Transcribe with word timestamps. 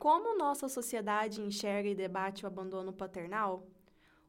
Como 0.00 0.34
nossa 0.34 0.66
sociedade 0.66 1.42
enxerga 1.42 1.90
e 1.90 1.94
debate 1.94 2.44
o 2.44 2.46
abandono 2.46 2.90
paternal? 2.90 3.68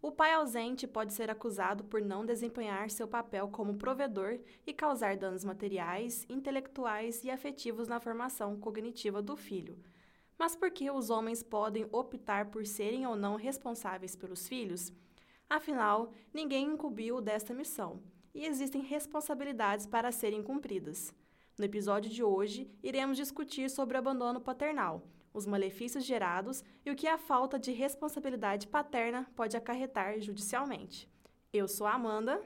O 0.02 0.12
pai 0.12 0.34
ausente 0.34 0.86
pode 0.86 1.14
ser 1.14 1.30
acusado 1.30 1.86
por 1.86 2.02
não 2.02 2.26
desempenhar 2.26 2.90
seu 2.90 3.08
papel 3.08 3.48
como 3.48 3.78
provedor 3.78 4.38
e 4.68 4.74
causar 4.74 5.16
danos 5.16 5.46
materiais, 5.46 6.26
intelectuais 6.28 7.24
e 7.24 7.32
afetivos 7.32 7.88
na 7.88 8.02
formação 8.02 8.60
cognitiva 8.60 9.22
do 9.22 9.38
filho. 9.38 9.80
Mas 10.38 10.58
por 10.58 10.72
que 10.72 10.92
os 10.92 11.10
homens 11.10 11.42
podem 11.42 11.88
optar 11.90 12.48
por 12.48 12.66
serem 12.66 13.08
ou 13.08 13.16
não 13.16 13.38
responsáveis 13.38 14.14
pelos 14.14 14.50
filhos? 14.50 14.92
Afinal, 15.50 16.12
ninguém 16.34 16.66
incumbiu 16.66 17.22
desta 17.22 17.54
missão 17.54 18.04
e 18.36 18.46
existem 18.46 18.82
responsabilidades 18.82 19.88
para 19.88 20.12
serem 20.12 20.44
cumpridas. 20.44 21.14
No 21.58 21.64
episódio 21.64 22.12
de 22.12 22.22
hoje, 22.22 22.70
iremos 22.84 23.16
discutir 23.16 23.70
sobre 23.70 23.96
o 23.96 24.00
abandono 24.00 24.42
paternal 24.42 25.08
os 25.34 25.46
malefícios 25.46 26.06
gerados 26.06 26.64
e 26.86 26.92
o 26.92 26.96
que 26.96 27.08
a 27.08 27.18
falta 27.18 27.58
de 27.58 27.72
responsabilidade 27.72 28.68
paterna 28.68 29.30
pode 29.36 29.56
acarretar 29.56 30.20
judicialmente. 30.20 31.10
Eu 31.54 31.68
sou 31.68 31.88
a 31.88 31.94
Amanda. 31.94 32.42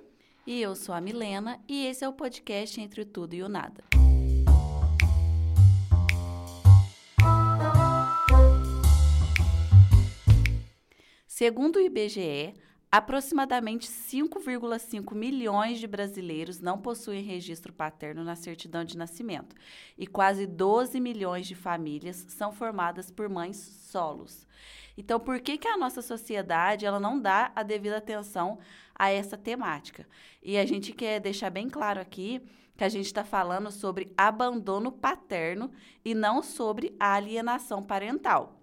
E 0.45 0.61
eu 0.61 0.75
sou 0.75 0.93
a 0.93 1.01
Milena, 1.01 1.59
e 1.67 1.85
esse 1.85 2.03
é 2.03 2.09
o 2.09 2.13
podcast 2.13 2.79
Entre 2.79 3.01
o 3.01 3.05
Tudo 3.05 3.33
e 3.33 3.41
o 3.41 3.49
Nada. 3.49 3.83
Segundo 11.27 11.75
o 11.75 11.81
IBGE, 11.81 12.53
Aproximadamente 12.97 13.89
5,5 13.89 15.13
milhões 15.13 15.81
de 15.81 15.85
brasileiros 15.85 16.61
não 16.61 16.79
possuem 16.79 17.21
registro 17.21 17.73
paterno 17.73 18.23
na 18.23 18.37
certidão 18.37 18.85
de 18.85 18.97
nascimento 18.97 19.53
e 19.97 20.07
quase 20.07 20.47
12 20.47 21.01
milhões 21.01 21.45
de 21.45 21.55
famílias 21.55 22.25
são 22.29 22.53
formadas 22.53 23.11
por 23.11 23.27
mães 23.27 23.57
solos. 23.57 24.47
Então, 24.97 25.19
por 25.19 25.41
que, 25.41 25.57
que 25.57 25.67
a 25.67 25.75
nossa 25.75 26.01
sociedade 26.01 26.85
ela 26.85 26.97
não 26.97 27.19
dá 27.19 27.51
a 27.53 27.63
devida 27.63 27.97
atenção 27.97 28.59
a 28.97 29.11
essa 29.11 29.35
temática? 29.35 30.07
E 30.41 30.57
a 30.57 30.65
gente 30.65 30.93
quer 30.93 31.19
deixar 31.19 31.49
bem 31.49 31.69
claro 31.69 31.99
aqui 31.99 32.41
que 32.77 32.83
a 32.85 32.89
gente 32.89 33.07
está 33.07 33.25
falando 33.25 33.73
sobre 33.73 34.13
abandono 34.17 34.89
paterno 34.89 35.69
e 36.05 36.15
não 36.15 36.41
sobre 36.41 36.95
alienação 36.97 37.83
parental. 37.83 38.54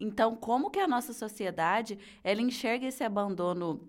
Então, 0.00 0.34
como 0.34 0.70
que 0.70 0.80
a 0.80 0.88
nossa 0.88 1.12
sociedade 1.12 1.98
ela 2.24 2.40
enxerga 2.40 2.86
esse 2.86 3.04
abandono 3.04 3.88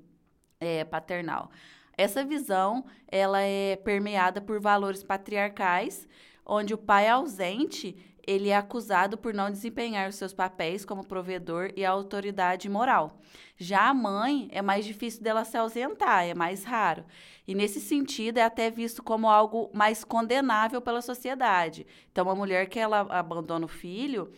é, 0.60 0.84
paternal? 0.84 1.50
Essa 1.98 2.24
visão 2.24 2.86
ela 3.08 3.42
é 3.42 3.76
permeada 3.76 4.42
por 4.42 4.60
valores 4.60 5.04
patriarcais, 5.04 6.08
onde 6.46 6.74
o 6.74 6.78
pai 6.78 7.08
ausente 7.08 7.96
ele 8.26 8.50
é 8.50 8.56
acusado 8.56 9.18
por 9.18 9.34
não 9.34 9.52
desempenhar 9.52 10.10
os 10.10 10.16
seus 10.16 10.34
papéis 10.34 10.86
como 10.86 11.06
provedor 11.06 11.72
e 11.76 11.84
autoridade 11.84 12.70
moral. 12.70 13.20
Já 13.58 13.90
a 13.90 13.94
mãe 13.94 14.48
é 14.52 14.62
mais 14.62 14.86
difícil 14.86 15.22
dela 15.22 15.44
se 15.44 15.58
ausentar, 15.58 16.26
é 16.26 16.34
mais 16.34 16.64
raro. 16.64 17.04
E 17.46 17.54
nesse 17.54 17.82
sentido 17.82 18.38
é 18.38 18.44
até 18.44 18.72
visto 18.72 19.04
como 19.04 19.30
algo 19.30 19.70
mais 19.74 20.06
condenável 20.06 20.82
pela 20.82 21.02
sociedade. 21.02 21.86
Então, 22.12 22.26
uma 22.26 22.36
mulher 22.36 22.70
que 22.70 22.80
ela 22.80 23.02
abandona 23.10 23.66
o 23.66 23.70
filho, 23.70 24.32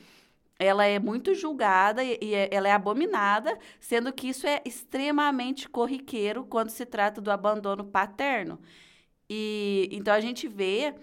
ela 0.60 0.86
é 0.86 1.00
muito 1.00 1.34
julgada 1.34 2.04
e, 2.04 2.18
e 2.22 2.34
é, 2.36 2.50
ela 2.52 2.68
é 2.68 2.72
abominada, 2.72 3.58
sendo 3.80 4.12
que 4.14 4.30
isso 4.30 4.48
é 4.48 4.62
extremamente 4.66 5.68
corriqueiro 5.70 6.46
quando 6.46 6.70
se 6.70 6.86
trata 6.86 7.22
do 7.22 7.32
abandono 7.32 7.84
paterno. 7.86 8.60
E 9.30 9.90
então 9.92 10.14
a 10.14 10.22
gente 10.22 10.48
vê 10.48 10.96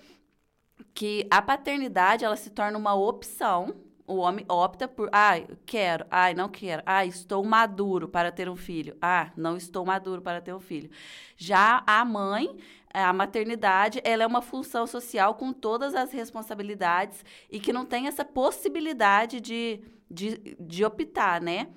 que 0.94 1.26
a 1.30 1.40
paternidade 1.42 2.24
ela 2.24 2.36
se 2.36 2.50
torna 2.50 2.78
uma 2.78 2.94
opção. 2.94 3.74
O 4.06 4.16
homem 4.16 4.44
opta 4.48 4.88
por, 4.88 5.08
ah, 5.12 5.34
quero, 5.64 6.04
ah, 6.10 6.34
não 6.34 6.48
quero, 6.48 6.82
ah, 6.84 7.06
estou 7.06 7.42
maduro 7.44 8.08
para 8.08 8.32
ter 8.32 8.48
um 8.48 8.56
filho, 8.56 8.96
ah, 9.00 9.30
não 9.36 9.56
estou 9.56 9.86
maduro 9.86 10.20
para 10.20 10.40
ter 10.40 10.52
um 10.52 10.60
filho. 10.60 10.90
Já 11.36 11.82
a 11.86 12.04
mãe, 12.04 12.54
a 12.92 13.12
maternidade 13.12 14.00
ela 14.04 14.22
é 14.22 14.26
uma 14.26 14.42
função 14.42 14.86
social 14.86 15.34
com 15.34 15.52
todas 15.52 15.94
as 15.94 16.12
responsabilidades 16.12 17.24
e 17.50 17.58
que 17.58 17.72
não 17.72 17.86
tem 17.86 18.06
essa 18.06 18.24
possibilidade 18.24 19.40
de, 19.40 19.80
de, 20.10 20.56
de 20.60 20.84
optar, 20.84 21.40
né? 21.40 21.68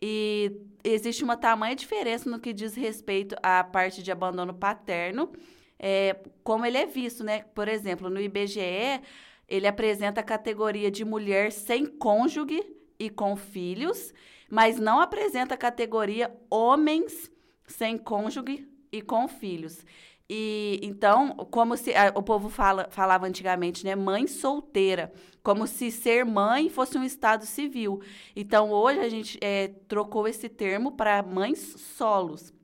E 0.00 0.52
existe 0.82 1.22
uma 1.22 1.36
tamanha 1.36 1.74
diferença 1.74 2.28
no 2.28 2.40
que 2.40 2.52
diz 2.52 2.74
respeito 2.74 3.36
à 3.42 3.62
parte 3.62 4.02
de 4.02 4.10
abandono 4.10 4.52
paterno, 4.52 5.32
é, 5.78 6.16
como 6.42 6.64
ele 6.66 6.78
é 6.78 6.86
visto, 6.86 7.22
né? 7.22 7.44
Por 7.54 7.68
exemplo, 7.68 8.08
no 8.08 8.20
IBGE, 8.20 9.00
ele 9.48 9.66
apresenta 9.66 10.20
a 10.20 10.24
categoria 10.24 10.90
de 10.90 11.04
mulher 11.04 11.52
sem 11.52 11.86
cônjuge 11.86 12.62
e 12.98 13.10
com 13.10 13.36
filhos, 13.36 14.12
mas 14.50 14.78
não 14.78 15.00
apresenta 15.00 15.54
a 15.54 15.58
categoria 15.58 16.34
homens 16.50 17.30
sem 17.66 17.98
cônjuge 17.98 18.66
e 18.90 19.02
com 19.02 19.26
filhos. 19.26 19.84
E 20.28 20.80
então, 20.82 21.36
como 21.50 21.76
se 21.76 21.94
a, 21.94 22.12
o 22.14 22.22
povo 22.22 22.48
fala, 22.48 22.88
falava 22.90 23.26
antigamente, 23.26 23.84
né, 23.84 23.94
mãe 23.94 24.26
solteira, 24.26 25.12
como 25.42 25.66
se 25.66 25.90
ser 25.90 26.24
mãe 26.24 26.70
fosse 26.70 26.96
um 26.96 27.04
estado 27.04 27.44
civil. 27.44 28.00
Então, 28.34 28.70
hoje 28.70 29.00
a 29.00 29.08
gente 29.08 29.38
é, 29.42 29.68
trocou 29.86 30.26
esse 30.26 30.48
termo 30.48 30.92
para 30.92 31.22
mães 31.22 31.58
solos. 31.58 32.54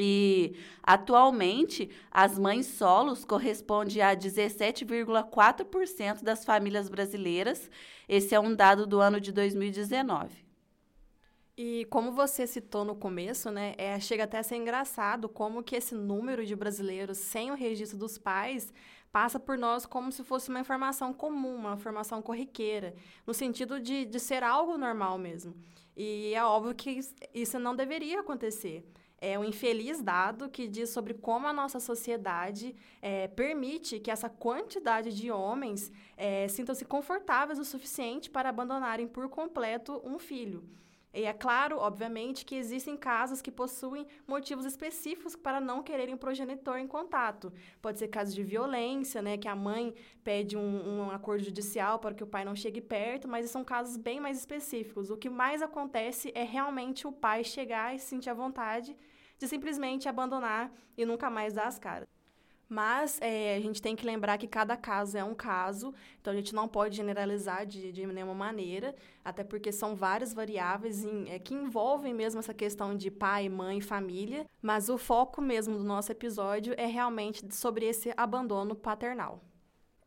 E 0.00 0.54
atualmente, 0.82 1.90
as 2.10 2.38
mães 2.38 2.66
solos 2.66 3.24
correspondem 3.24 4.00
a 4.00 4.16
17,4% 4.16 6.22
das 6.22 6.44
famílias 6.44 6.88
brasileiras. 6.88 7.68
Esse 8.08 8.34
é 8.34 8.40
um 8.40 8.54
dado 8.54 8.86
do 8.86 9.00
ano 9.00 9.20
de 9.20 9.32
2019. 9.32 10.47
E 11.60 11.86
como 11.86 12.12
você 12.12 12.46
citou 12.46 12.84
no 12.84 12.94
começo, 12.94 13.50
né, 13.50 13.74
é, 13.76 13.98
chega 13.98 14.22
até 14.22 14.38
a 14.38 14.44
ser 14.44 14.54
engraçado 14.54 15.28
como 15.28 15.60
que 15.60 15.74
esse 15.74 15.92
número 15.92 16.46
de 16.46 16.54
brasileiros 16.54 17.18
sem 17.18 17.50
o 17.50 17.56
registro 17.56 17.98
dos 17.98 18.16
pais 18.16 18.72
passa 19.10 19.40
por 19.40 19.58
nós 19.58 19.84
como 19.84 20.12
se 20.12 20.22
fosse 20.22 20.50
uma 20.50 20.60
informação 20.60 21.12
comum, 21.12 21.56
uma 21.56 21.74
informação 21.74 22.22
corriqueira, 22.22 22.94
no 23.26 23.34
sentido 23.34 23.80
de, 23.80 24.04
de 24.04 24.20
ser 24.20 24.44
algo 24.44 24.78
normal 24.78 25.18
mesmo. 25.18 25.52
E 25.96 26.32
é 26.32 26.44
óbvio 26.44 26.76
que 26.76 27.00
isso 27.34 27.58
não 27.58 27.74
deveria 27.74 28.20
acontecer. 28.20 28.88
É 29.20 29.36
um 29.36 29.42
infeliz 29.42 30.00
dado 30.00 30.48
que 30.48 30.68
diz 30.68 30.90
sobre 30.90 31.12
como 31.12 31.48
a 31.48 31.52
nossa 31.52 31.80
sociedade 31.80 32.72
é, 33.02 33.26
permite 33.26 33.98
que 33.98 34.12
essa 34.12 34.28
quantidade 34.28 35.12
de 35.12 35.28
homens 35.28 35.90
é, 36.16 36.46
sintam-se 36.46 36.84
confortáveis 36.84 37.58
o 37.58 37.64
suficiente 37.64 38.30
para 38.30 38.48
abandonarem 38.48 39.08
por 39.08 39.28
completo 39.28 40.00
um 40.04 40.20
filho. 40.20 40.62
E 41.12 41.24
é 41.24 41.32
claro, 41.32 41.78
obviamente, 41.78 42.44
que 42.44 42.54
existem 42.54 42.96
casos 42.96 43.40
que 43.40 43.50
possuem 43.50 44.06
motivos 44.26 44.64
específicos 44.64 45.34
para 45.34 45.60
não 45.60 45.82
quererem 45.82 46.14
o 46.14 46.18
progenitor 46.18 46.78
em 46.78 46.86
contato. 46.86 47.52
Pode 47.80 47.98
ser 47.98 48.08
casos 48.08 48.34
de 48.34 48.42
violência, 48.42 49.22
né, 49.22 49.38
que 49.38 49.48
a 49.48 49.56
mãe 49.56 49.94
pede 50.22 50.56
um, 50.56 51.06
um 51.06 51.10
acordo 51.10 51.44
judicial 51.44 51.98
para 51.98 52.14
que 52.14 52.22
o 52.22 52.26
pai 52.26 52.44
não 52.44 52.54
chegue 52.54 52.80
perto, 52.80 53.26
mas 53.26 53.50
são 53.50 53.64
casos 53.64 53.96
bem 53.96 54.20
mais 54.20 54.38
específicos. 54.38 55.10
O 55.10 55.16
que 55.16 55.30
mais 55.30 55.62
acontece 55.62 56.30
é 56.34 56.44
realmente 56.44 57.06
o 57.06 57.12
pai 57.12 57.42
chegar 57.42 57.94
e 57.94 57.98
se 57.98 58.06
sentir 58.06 58.30
à 58.30 58.34
vontade 58.34 58.96
de 59.38 59.46
simplesmente 59.46 60.08
abandonar 60.08 60.72
e 60.96 61.06
nunca 61.06 61.30
mais 61.30 61.54
dar 61.54 61.68
as 61.68 61.78
caras. 61.78 62.17
Mas 62.68 63.18
é, 63.22 63.56
a 63.56 63.60
gente 63.60 63.80
tem 63.80 63.96
que 63.96 64.04
lembrar 64.04 64.36
que 64.36 64.46
cada 64.46 64.76
caso 64.76 65.16
é 65.16 65.24
um 65.24 65.34
caso, 65.34 65.94
então 66.20 66.32
a 66.32 66.36
gente 66.36 66.54
não 66.54 66.68
pode 66.68 66.96
generalizar 66.96 67.64
de, 67.64 67.90
de 67.90 68.06
nenhuma 68.06 68.34
maneira, 68.34 68.94
até 69.24 69.42
porque 69.42 69.72
são 69.72 69.96
várias 69.96 70.34
variáveis 70.34 71.02
em, 71.02 71.30
é, 71.30 71.38
que 71.38 71.54
envolvem 71.54 72.12
mesmo 72.12 72.40
essa 72.40 72.52
questão 72.52 72.94
de 72.94 73.10
pai, 73.10 73.48
mãe, 73.48 73.80
família, 73.80 74.44
mas 74.60 74.90
o 74.90 74.98
foco 74.98 75.40
mesmo 75.40 75.78
do 75.78 75.84
nosso 75.84 76.12
episódio 76.12 76.74
é 76.76 76.84
realmente 76.84 77.54
sobre 77.54 77.86
esse 77.86 78.12
abandono 78.14 78.74
paternal. 78.74 79.42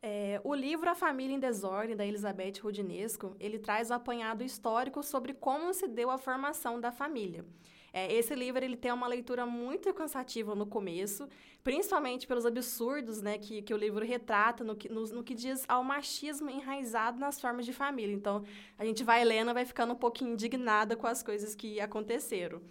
É, 0.04 0.40
o 0.44 0.54
livro 0.54 0.90
A 0.90 0.96
Família 0.96 1.36
em 1.36 1.40
Desordem, 1.40 1.96
da 1.96 2.06
Elizabeth 2.06 2.54
Rudinesco, 2.62 3.36
ele 3.40 3.60
traz 3.60 3.92
um 3.92 3.96
apanhado 3.96 4.44
histórico 4.44 5.04
sobre 5.04 5.34
como 5.34 5.74
se 5.74 5.88
deu 5.88 6.10
a 6.10 6.18
formação 6.18 6.80
da 6.80 6.92
família. 6.92 7.46
É, 7.94 8.14
esse 8.14 8.34
livro 8.34 8.64
ele 8.64 8.78
tem 8.78 8.92
uma 8.92 9.08
leitura 9.08 9.46
muito 9.46 9.94
cansativa 9.94 10.56
no 10.56 10.66
começo, 10.66 11.28
principalmente 11.64 12.26
pelos 12.26 12.46
absurdos 12.46 13.22
né, 13.22 13.38
que, 13.38 13.62
que 13.62 13.74
o 13.74 13.78
livro 13.78 14.06
retrata 14.06 14.64
no 14.64 14.76
que, 14.76 14.88
no, 14.90 15.04
no 15.08 15.24
que 15.24 15.36
diz 15.36 15.66
ao 15.68 15.84
machismo 15.84 16.50
enraizado 16.50 17.20
nas 17.20 17.40
formas 17.40 17.66
de 17.66 17.74
família. 17.74 18.14
Então, 18.14 18.44
a 18.78 18.86
gente 18.86 19.04
vai 19.04 19.24
lendo 19.26 19.54
vai 19.54 19.66
ficando 19.66 19.94
um 19.94 19.98
pouquinho 19.98 20.32
indignada 20.34 20.96
com 20.96 21.08
as 21.08 21.22
coisas 21.22 21.54
que 21.54 21.80
aconteceram. 21.80 22.62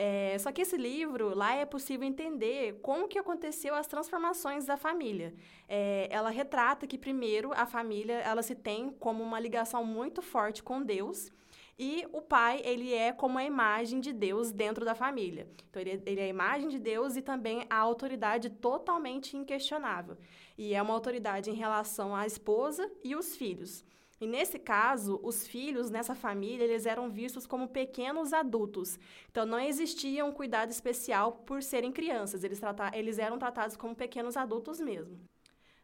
É, 0.00 0.38
só 0.38 0.52
que 0.52 0.62
esse 0.62 0.76
livro, 0.76 1.34
lá 1.34 1.56
é 1.56 1.66
possível 1.66 2.06
entender 2.06 2.78
como 2.80 3.08
que 3.08 3.18
aconteceu 3.18 3.74
as 3.74 3.88
transformações 3.88 4.64
da 4.64 4.76
família. 4.76 5.34
É, 5.68 6.06
ela 6.08 6.30
retrata 6.30 6.86
que, 6.86 6.96
primeiro, 6.96 7.52
a 7.52 7.66
família 7.66 8.14
ela 8.20 8.40
se 8.40 8.54
tem 8.54 8.90
como 8.90 9.24
uma 9.24 9.40
ligação 9.40 9.84
muito 9.84 10.22
forte 10.22 10.62
com 10.62 10.80
Deus, 10.80 11.32
e 11.78 12.04
o 12.12 12.20
pai, 12.20 12.60
ele 12.64 12.92
é 12.92 13.12
como 13.12 13.38
a 13.38 13.44
imagem 13.44 14.00
de 14.00 14.12
Deus 14.12 14.50
dentro 14.50 14.84
da 14.84 14.94
família. 14.94 15.48
Então, 15.70 15.80
ele, 15.80 16.02
ele 16.04 16.20
é 16.20 16.24
a 16.24 16.28
imagem 16.28 16.68
de 16.68 16.78
Deus 16.78 17.14
e 17.14 17.22
também 17.22 17.64
a 17.70 17.76
autoridade 17.76 18.50
totalmente 18.50 19.36
inquestionável. 19.36 20.16
E 20.56 20.74
é 20.74 20.82
uma 20.82 20.92
autoridade 20.92 21.50
em 21.50 21.54
relação 21.54 22.16
à 22.16 22.26
esposa 22.26 22.90
e 23.04 23.14
os 23.14 23.36
filhos. 23.36 23.84
E 24.20 24.26
nesse 24.26 24.58
caso, 24.58 25.20
os 25.22 25.46
filhos 25.46 25.90
nessa 25.90 26.14
família, 26.14 26.64
eles 26.64 26.86
eram 26.86 27.08
vistos 27.08 27.46
como 27.46 27.68
pequenos 27.68 28.32
adultos. 28.32 28.98
Então 29.30 29.46
não 29.46 29.60
existia 29.60 30.24
um 30.24 30.32
cuidado 30.32 30.70
especial 30.70 31.32
por 31.46 31.62
serem 31.62 31.92
crianças, 31.92 32.42
eles, 32.42 32.60
eles 32.92 33.18
eram 33.20 33.38
tratados 33.38 33.76
como 33.76 33.94
pequenos 33.94 34.36
adultos 34.36 34.80
mesmo. 34.80 35.16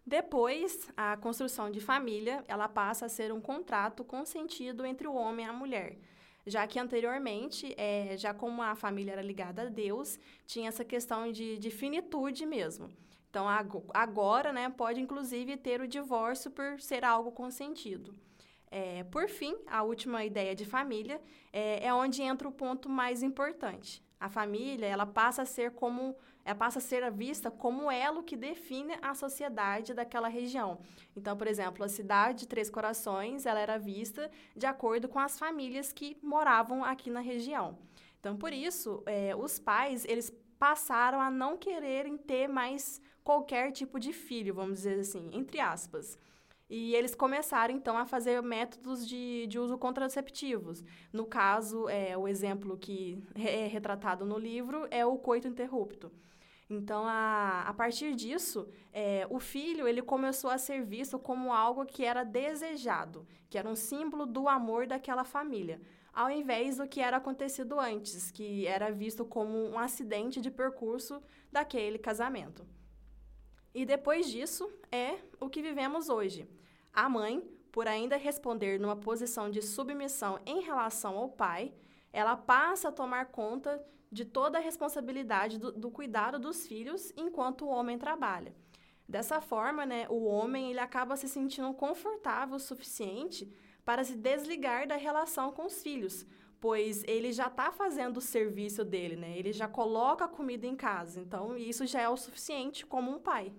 Depois, 0.06 0.88
a 0.96 1.16
construção 1.16 1.70
de 1.70 1.80
família, 1.80 2.44
ela 2.46 2.68
passa 2.68 3.06
a 3.06 3.08
ser 3.08 3.32
um 3.32 3.40
contrato 3.40 4.04
consentido 4.04 4.84
entre 4.84 5.08
o 5.08 5.14
homem 5.14 5.46
e 5.46 5.48
a 5.48 5.52
mulher 5.52 5.98
já 6.46 6.66
que 6.66 6.78
anteriormente, 6.78 7.74
é, 7.76 8.16
já 8.16 8.34
como 8.34 8.62
a 8.62 8.74
família 8.74 9.12
era 9.12 9.22
ligada 9.22 9.62
a 9.62 9.68
Deus, 9.68 10.18
tinha 10.46 10.68
essa 10.68 10.84
questão 10.84 11.32
de, 11.32 11.58
de 11.58 11.70
finitude 11.70 12.44
mesmo. 12.44 12.90
Então, 13.30 13.46
agora, 13.92 14.52
né, 14.52 14.68
pode 14.68 15.00
inclusive 15.00 15.56
ter 15.56 15.80
o 15.80 15.88
divórcio 15.88 16.50
por 16.50 16.80
ser 16.80 17.04
algo 17.04 17.32
consentido. 17.32 18.14
É, 18.70 19.04
por 19.04 19.28
fim, 19.28 19.56
a 19.66 19.82
última 19.82 20.24
ideia 20.24 20.54
de 20.54 20.64
família 20.64 21.20
é, 21.52 21.86
é, 21.86 21.94
onde 21.94 22.22
entra 22.22 22.46
o 22.46 22.52
ponto 22.52 22.88
mais 22.88 23.22
importante. 23.22 24.02
A 24.20 24.28
família, 24.28 24.86
ela 24.86 25.06
passa 25.06 25.42
a 25.42 25.46
ser 25.46 25.72
como, 25.72 26.16
ela 26.44 26.54
passa 26.54 26.78
a 26.78 26.82
ser 26.82 27.10
vista 27.10 27.50
como 27.50 27.90
elo 27.90 28.22
que 28.22 28.36
define 28.36 28.94
a 29.00 29.14
sociedade 29.14 29.94
daquela 29.94 30.28
região. 30.28 30.78
Então, 31.16 31.36
por 31.36 31.46
exemplo, 31.46 31.84
a 31.84 31.88
cidade 31.88 32.40
de 32.40 32.48
Três 32.48 32.68
Corações, 32.68 33.46
ela 33.46 33.60
era 33.60 33.78
vista 33.78 34.30
de 34.54 34.66
acordo 34.66 35.08
com 35.08 35.18
as 35.18 35.38
famílias 35.38 35.92
que 35.92 36.18
moravam 36.22 36.84
aqui 36.84 37.10
na 37.10 37.20
região. 37.20 37.78
Então, 38.20 38.36
por 38.36 38.52
isso, 38.52 39.02
é, 39.06 39.34
os 39.34 39.58
pais, 39.58 40.04
eles 40.06 40.32
passaram 40.58 41.20
a 41.20 41.30
não 41.30 41.56
quererem 41.56 42.16
ter 42.16 42.48
mais 42.48 43.00
qualquer 43.22 43.72
tipo 43.72 43.98
de 43.98 44.12
filho, 44.12 44.54
vamos 44.54 44.78
dizer 44.78 45.00
assim, 45.00 45.30
entre 45.32 45.60
aspas. 45.60 46.18
E 46.68 46.94
eles 46.94 47.14
começaram, 47.14 47.74
então, 47.74 47.96
a 47.96 48.06
fazer 48.06 48.42
métodos 48.42 49.06
de, 49.06 49.46
de 49.46 49.58
uso 49.58 49.76
contraceptivos. 49.76 50.82
No 51.12 51.26
caso, 51.26 51.88
é, 51.88 52.16
o 52.16 52.26
exemplo 52.26 52.76
que 52.76 53.22
é 53.34 53.66
retratado 53.66 54.24
no 54.24 54.38
livro 54.38 54.86
é 54.90 55.04
o 55.04 55.18
coito 55.18 55.46
interrupto. 55.46 56.10
Então, 56.68 57.04
a, 57.06 57.62
a 57.66 57.74
partir 57.74 58.14
disso, 58.14 58.66
é, 58.92 59.26
o 59.30 59.38
filho 59.38 59.86
ele 59.86 60.00
começou 60.00 60.50
a 60.50 60.58
ser 60.58 60.82
visto 60.82 61.18
como 61.18 61.52
algo 61.52 61.84
que 61.84 62.04
era 62.04 62.24
desejado, 62.24 63.26
que 63.50 63.58
era 63.58 63.68
um 63.68 63.76
símbolo 63.76 64.24
do 64.24 64.48
amor 64.48 64.86
daquela 64.86 65.24
família 65.24 65.80
ao 66.14 66.30
invés 66.30 66.76
do 66.76 66.86
que 66.86 67.00
era 67.00 67.16
acontecido 67.16 67.78
antes, 67.78 68.30
que 68.30 68.66
era 68.66 68.90
visto 68.92 69.24
como 69.24 69.68
um 69.68 69.78
acidente 69.78 70.40
de 70.40 70.50
percurso 70.50 71.20
daquele 71.50 71.98
casamento. 71.98 72.64
E 73.74 73.84
depois 73.84 74.30
disso 74.30 74.72
é 74.92 75.18
o 75.40 75.50
que 75.50 75.60
vivemos 75.60 76.08
hoje. 76.08 76.48
A 76.92 77.08
mãe, 77.08 77.42
por 77.72 77.88
ainda 77.88 78.16
responder 78.16 78.78
numa 78.78 78.94
posição 78.94 79.50
de 79.50 79.60
submissão 79.60 80.38
em 80.46 80.60
relação 80.60 81.18
ao 81.18 81.28
pai, 81.28 81.74
ela 82.12 82.36
passa 82.36 82.88
a 82.88 82.92
tomar 82.92 83.26
conta 83.26 83.84
de 84.14 84.24
toda 84.24 84.58
a 84.58 84.60
responsabilidade 84.60 85.58
do, 85.58 85.72
do 85.72 85.90
cuidado 85.90 86.38
dos 86.38 86.66
filhos 86.66 87.12
enquanto 87.16 87.64
o 87.64 87.68
homem 87.68 87.98
trabalha. 87.98 88.54
Dessa 89.08 89.40
forma, 89.40 89.84
né, 89.84 90.06
o 90.08 90.24
homem 90.24 90.70
ele 90.70 90.78
acaba 90.78 91.16
se 91.16 91.28
sentindo 91.28 91.74
confortável 91.74 92.56
o 92.56 92.60
suficiente 92.60 93.52
para 93.84 94.04
se 94.04 94.14
desligar 94.16 94.86
da 94.86 94.96
relação 94.96 95.50
com 95.50 95.66
os 95.66 95.82
filhos, 95.82 96.24
pois 96.60 97.02
ele 97.04 97.32
já 97.32 97.48
está 97.48 97.72
fazendo 97.72 98.18
o 98.18 98.22
serviço 98.22 98.84
dele, 98.84 99.16
né? 99.16 99.36
Ele 99.36 99.52
já 99.52 99.68
coloca 99.68 100.24
a 100.24 100.28
comida 100.28 100.66
em 100.66 100.76
casa, 100.76 101.20
então 101.20 101.56
isso 101.56 101.84
já 101.84 102.00
é 102.00 102.08
o 102.08 102.16
suficiente 102.16 102.86
como 102.86 103.10
um 103.10 103.18
pai. 103.18 103.52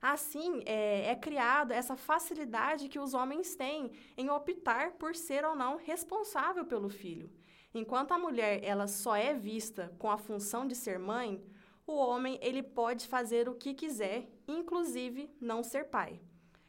Assim, 0.00 0.62
é, 0.66 1.10
é 1.10 1.16
criada 1.16 1.74
essa 1.74 1.96
facilidade 1.96 2.88
que 2.88 2.98
os 2.98 3.14
homens 3.14 3.56
têm 3.56 3.90
em 4.16 4.28
optar 4.28 4.92
por 4.92 5.16
ser 5.16 5.42
ou 5.44 5.56
não 5.56 5.78
responsável 5.78 6.66
pelo 6.66 6.90
filho. 6.90 7.30
Enquanto 7.76 8.12
a 8.12 8.18
mulher 8.18 8.64
ela 8.64 8.86
só 8.86 9.14
é 9.14 9.34
vista 9.34 9.92
com 9.98 10.10
a 10.10 10.18
função 10.18 10.66
de 10.66 10.74
ser 10.74 10.98
mãe, 10.98 11.44
o 11.86 11.94
homem 11.94 12.38
ele 12.42 12.62
pode 12.62 13.06
fazer 13.06 13.48
o 13.48 13.54
que 13.54 13.74
quiser, 13.74 14.28
inclusive 14.48 15.30
não 15.40 15.62
ser 15.62 15.84
pai 15.84 16.20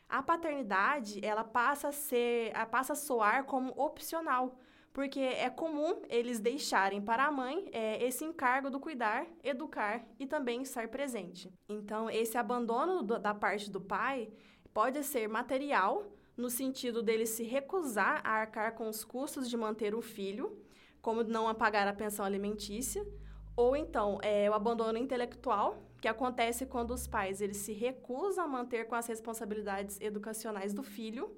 a 0.10 0.24
paternidade 0.24 1.24
ela 1.24 1.44
passa 1.44 1.90
a 1.90 1.92
ser, 1.92 2.54
passa 2.72 2.94
a 2.94 2.96
soar 2.96 3.44
como 3.44 3.74
opcional, 3.76 4.58
porque 4.94 5.20
é 5.20 5.50
comum 5.50 6.02
eles 6.10 6.40
deixarem 6.40 7.02
para 7.02 7.26
a 7.26 7.32
mãe 7.32 7.70
é, 7.72 8.04
esse 8.04 8.24
encargo 8.24 8.70
do 8.70 8.80
cuidar, 8.80 9.28
educar 9.44 10.06
e 10.18 10.26
também 10.26 10.62
estar 10.62 10.88
presente. 10.88 11.52
Então, 11.70 12.10
esse 12.10 12.38
abandono 12.38 13.04
do, 13.04 13.20
da 13.20 13.34
parte 13.34 13.70
do 13.70 13.82
pai 13.82 14.30
pode 14.74 15.04
ser 15.04 15.28
material, 15.28 16.06
no 16.36 16.50
sentido 16.50 17.04
dele 17.04 17.26
se 17.26 17.44
recusar 17.44 18.22
a 18.24 18.30
arcar 18.30 18.74
com 18.76 18.88
os 18.88 19.04
custos 19.04 19.50
de 19.50 19.58
manter 19.58 19.94
o 19.94 20.02
filho, 20.02 20.58
como 21.08 21.24
não 21.24 21.48
a 21.48 21.56
pagar 21.56 21.88
a 21.88 21.94
pensão 21.94 22.26
alimentícia, 22.26 23.02
ou 23.56 23.78
então 23.78 24.20
é, 24.22 24.50
o 24.50 24.54
abandono 24.54 24.98
intelectual, 24.98 25.82
que 26.02 26.08
acontece 26.10 26.66
quando 26.66 26.92
os 26.92 27.08
pais 27.08 27.40
eles 27.40 27.56
se 27.56 27.72
recusam 27.72 28.44
a 28.44 28.48
manter 28.48 28.88
com 28.88 28.94
as 28.94 29.08
responsabilidades 29.08 30.02
educacionais 30.02 30.74
do 30.74 30.84
filho, 30.84 31.34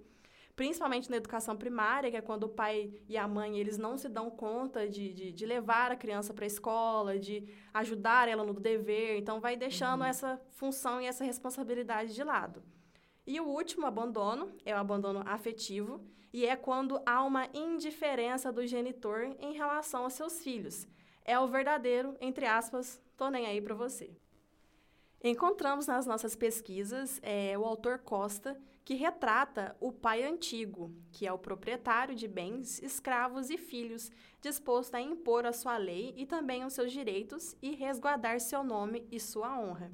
principalmente 0.55 1.07
na 1.07 1.17
educação 1.17 1.55
primária, 1.55 2.09
que 2.09 2.17
é 2.17 2.21
quando 2.21 2.45
o 2.45 2.49
pai 2.49 2.91
e 3.07 3.15
a 3.15 3.27
mãe 3.27 3.59
eles 3.59 3.77
não 3.77 3.95
se 3.95 4.09
dão 4.09 4.31
conta 4.31 4.89
de, 4.89 5.13
de, 5.13 5.31
de 5.31 5.45
levar 5.45 5.91
a 5.91 5.95
criança 5.95 6.33
para 6.33 6.45
a 6.45 6.47
escola, 6.47 7.19
de 7.19 7.47
ajudar 7.71 8.27
ela 8.27 8.43
no 8.43 8.55
dever, 8.55 9.19
então 9.19 9.39
vai 9.39 9.55
deixando 9.55 10.01
uhum. 10.01 10.07
essa 10.07 10.41
função 10.49 10.99
e 10.99 11.05
essa 11.05 11.23
responsabilidade 11.23 12.15
de 12.15 12.23
lado. 12.23 12.63
E 13.29 13.39
o 13.39 13.45
último 13.45 13.85
abandono 13.85 14.51
é 14.65 14.73
o 14.73 14.79
abandono 14.79 15.21
afetivo, 15.23 16.03
e 16.33 16.47
é 16.47 16.55
quando 16.55 16.99
há 17.05 17.23
uma 17.23 17.47
indiferença 17.53 18.51
do 18.51 18.65
genitor 18.65 19.35
em 19.39 19.53
relação 19.53 20.01
aos 20.05 20.13
seus 20.13 20.41
filhos. 20.41 20.87
É 21.23 21.39
o 21.39 21.45
verdadeiro, 21.45 22.17
entre 22.19 22.47
aspas, 22.47 22.99
tô 23.15 23.29
nem 23.29 23.45
aí 23.45 23.61
para 23.61 23.75
você. 23.75 24.17
Encontramos 25.23 25.85
nas 25.85 26.07
nossas 26.07 26.35
pesquisas 26.35 27.19
é, 27.21 27.55
o 27.55 27.65
autor 27.65 27.99
Costa, 27.99 28.59
que 28.83 28.95
retrata 28.95 29.77
o 29.79 29.91
pai 29.91 30.23
antigo, 30.23 30.91
que 31.11 31.27
é 31.27 31.31
o 31.31 31.37
proprietário 31.37 32.15
de 32.15 32.27
bens, 32.27 32.81
escravos 32.81 33.51
e 33.51 33.59
filhos, 33.59 34.09
disposto 34.41 34.95
a 34.95 35.01
impor 35.01 35.45
a 35.45 35.53
sua 35.53 35.77
lei 35.77 36.15
e 36.17 36.25
também 36.25 36.65
os 36.65 36.73
seus 36.73 36.91
direitos 36.91 37.55
e 37.61 37.75
resguardar 37.75 38.39
seu 38.39 38.63
nome 38.63 39.07
e 39.11 39.19
sua 39.19 39.55
honra. 39.59 39.91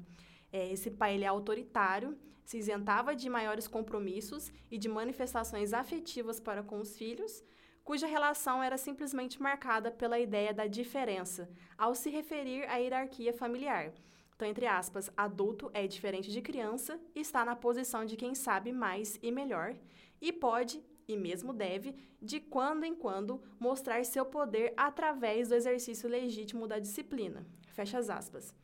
É, 0.50 0.72
esse 0.72 0.90
pai 0.90 1.16
ele 1.16 1.24
é 1.24 1.28
autoritário, 1.28 2.16
se 2.46 2.56
isentava 2.56 3.14
de 3.14 3.28
maiores 3.28 3.68
compromissos 3.68 4.50
e 4.70 4.78
de 4.78 4.88
manifestações 4.88 5.74
afetivas 5.74 6.40
para 6.40 6.62
com 6.62 6.80
os 6.80 6.96
filhos, 6.96 7.44
cuja 7.84 8.06
relação 8.06 8.62
era 8.62 8.78
simplesmente 8.78 9.42
marcada 9.42 9.90
pela 9.90 10.18
ideia 10.18 10.54
da 10.54 10.66
diferença, 10.66 11.50
ao 11.76 11.94
se 11.94 12.08
referir 12.08 12.66
à 12.70 12.76
hierarquia 12.78 13.34
familiar 13.34 13.92
então, 14.36 14.46
entre 14.46 14.66
aspas, 14.66 15.10
adulto 15.16 15.70
é 15.72 15.86
diferente 15.86 16.30
de 16.30 16.42
criança 16.42 17.00
e 17.14 17.20
está 17.20 17.42
na 17.42 17.56
posição 17.56 18.04
de 18.04 18.16
quem 18.16 18.34
sabe 18.34 18.70
mais 18.70 19.18
e 19.22 19.32
melhor 19.32 19.74
e 20.20 20.30
pode, 20.30 20.84
e 21.08 21.16
mesmo 21.16 21.54
deve, 21.54 21.96
de 22.20 22.38
quando 22.38 22.84
em 22.84 22.94
quando, 22.94 23.42
mostrar 23.58 24.04
seu 24.04 24.26
poder 24.26 24.74
através 24.76 25.48
do 25.48 25.54
exercício 25.54 26.08
legítimo 26.08 26.66
da 26.66 26.78
disciplina. 26.78 27.46
Fecha 27.68 27.98
as 27.98 28.10
aspas. 28.10 28.54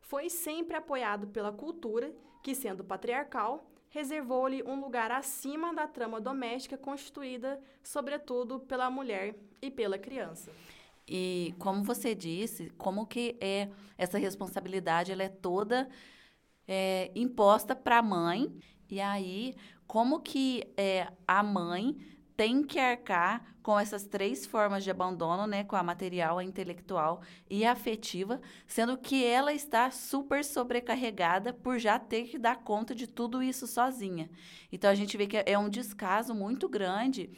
Foi 0.00 0.28
sempre 0.28 0.76
apoiado 0.76 1.28
pela 1.28 1.52
cultura, 1.52 2.12
que, 2.42 2.54
sendo 2.54 2.82
patriarcal, 2.82 3.64
reservou-lhe 3.88 4.62
um 4.62 4.80
lugar 4.80 5.10
acima 5.12 5.74
da 5.74 5.86
trama 5.86 6.20
doméstica 6.20 6.78
constituída, 6.78 7.60
sobretudo, 7.82 8.60
pela 8.60 8.90
mulher 8.90 9.36
e 9.60 9.70
pela 9.70 9.98
criança. 9.98 10.50
E 11.06 11.54
como 11.58 11.82
você 11.82 12.14
disse, 12.14 12.70
como 12.78 13.06
que 13.06 13.36
é 13.40 13.68
essa 13.98 14.18
responsabilidade 14.18 15.12
ela 15.12 15.22
é 15.22 15.28
toda 15.28 15.88
é, 16.66 17.10
imposta 17.14 17.76
para 17.76 17.98
a 17.98 18.02
mãe 18.02 18.50
e 18.88 19.00
aí 19.00 19.54
como 19.86 20.20
que 20.20 20.64
é, 20.76 21.12
a 21.26 21.42
mãe 21.42 21.96
tem 22.36 22.62
que 22.62 22.78
arcar 22.78 23.44
com 23.62 23.78
essas 23.78 24.04
três 24.04 24.44
formas 24.44 24.82
de 24.82 24.90
abandono, 24.90 25.46
né, 25.46 25.62
com 25.64 25.76
a 25.76 25.82
material, 25.82 26.38
a 26.38 26.44
intelectual 26.44 27.22
e 27.48 27.64
a 27.64 27.72
afetiva, 27.72 28.40
sendo 28.66 28.96
que 28.98 29.24
ela 29.24 29.52
está 29.52 29.90
super 29.90 30.44
sobrecarregada 30.44 31.52
por 31.52 31.78
já 31.78 31.98
ter 31.98 32.24
que 32.24 32.38
dar 32.38 32.56
conta 32.56 32.94
de 32.94 33.06
tudo 33.06 33.42
isso 33.42 33.66
sozinha. 33.66 34.28
Então 34.72 34.90
a 34.90 34.94
gente 34.94 35.16
vê 35.16 35.26
que 35.26 35.42
é 35.44 35.58
um 35.58 35.68
descaso 35.68 36.34
muito 36.34 36.68
grande 36.68 37.30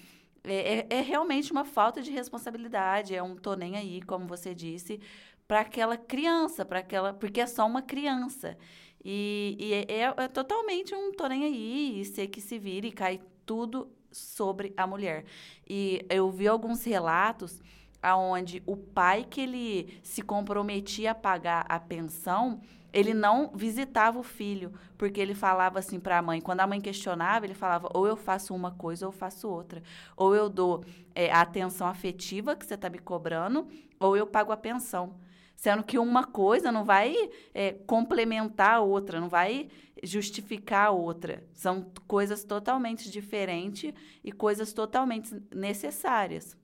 é, 0.45 0.81
é, 0.81 0.87
é, 0.91 1.01
realmente 1.01 1.51
uma 1.51 1.65
falta 1.65 2.03
de 2.03 2.11
responsabilidade, 2.11 3.15
é 3.15 3.23
um 3.23 3.35
tô 3.35 3.55
nem 3.55 3.77
aí, 3.77 4.03
como 4.03 4.27
você 4.27 4.55
disse, 4.55 5.01
para 5.49 5.61
aquela 5.61 5.97
criança, 5.97 6.65
para 6.67 6.81
aquela, 6.81 7.15
porque 7.15 7.41
é 7.41 7.47
só 7.47 7.67
uma 7.67 7.81
criança. 7.81 8.57
E, 9.03 9.57
e 9.59 9.73
é, 9.73 10.15
é, 10.17 10.29
totalmente 10.29 10.95
um 10.95 11.13
tô 11.13 11.27
nem 11.27 11.45
aí, 11.45 12.01
e 12.01 12.05
ser 12.05 12.29
que 12.29 12.43
se 12.43 12.59
vire 12.59 12.89
e 12.89 12.93
cai 12.93 13.21
tudo 13.47 13.91
sobre 14.15 14.73
a 14.77 14.87
mulher. 14.87 15.25
E 15.69 16.05
eu 16.09 16.31
vi 16.31 16.49
alguns 16.49 16.85
relatos 16.85 17.63
aonde 18.03 18.63
o 18.67 18.77
pai 18.77 19.27
que 19.29 19.41
ele 19.41 20.01
se 20.03 20.21
comprometia 20.21 21.13
a 21.13 21.15
pagar 21.15 21.65
a 21.69 21.81
pensão, 21.81 22.61
ele 22.93 23.13
não 23.13 23.51
visitava 23.53 24.19
o 24.21 24.23
filho, 24.23 24.73
porque 24.97 25.21
ele 25.21 25.35
falava 25.35 25.81
assim 25.81 25.99
para 25.99 26.19
a 26.19 26.23
mãe. 26.23 26.41
Quando 26.41 26.61
a 26.61 26.67
mãe 26.67 26.81
questionava, 26.81 27.45
ele 27.45 27.55
falava: 27.55 27.89
ou 27.93 28.07
eu 28.07 28.17
faço 28.17 28.55
uma 28.55 28.71
coisa 28.71 29.07
ou 29.07 29.13
eu 29.13 29.19
faço 29.19 29.49
outra. 29.49 29.83
Ou 30.17 30.35
eu 30.35 30.49
dou 30.49 30.85
é, 31.15 31.33
a 31.33 31.41
atenção 31.41 31.89
afetiva 31.89 32.55
que 32.55 32.65
você 32.65 32.75
está 32.75 32.89
me 32.89 32.99
cobrando, 32.99 33.67
ou 33.99 34.17
eu 34.17 34.27
pago 34.27 34.53
a 34.53 34.57
pensão. 34.57 35.17
Sendo 35.57 35.83
que 35.83 35.99
uma 35.99 36.25
coisa 36.25 36.71
não 36.71 36.85
vai 36.85 37.17
é, 37.53 37.73
complementar 37.73 38.75
a 38.75 38.81
outra, 38.81 39.21
não 39.21 39.29
vai 39.29 39.69
justificar 40.05 40.89
a 40.89 40.91
outra. 40.91 41.45
São 41.53 41.91
coisas 42.07 42.45
totalmente 42.45 43.11
diferentes 43.11 43.93
e 44.23 44.31
coisas 44.31 44.73
totalmente 44.73 45.35
necessárias. 45.55 46.57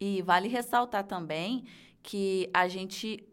E 0.00 0.22
vale 0.22 0.48
ressaltar 0.48 1.04
também 1.04 1.64
que 2.02 2.50
a 2.52 2.66
gente 2.66 3.28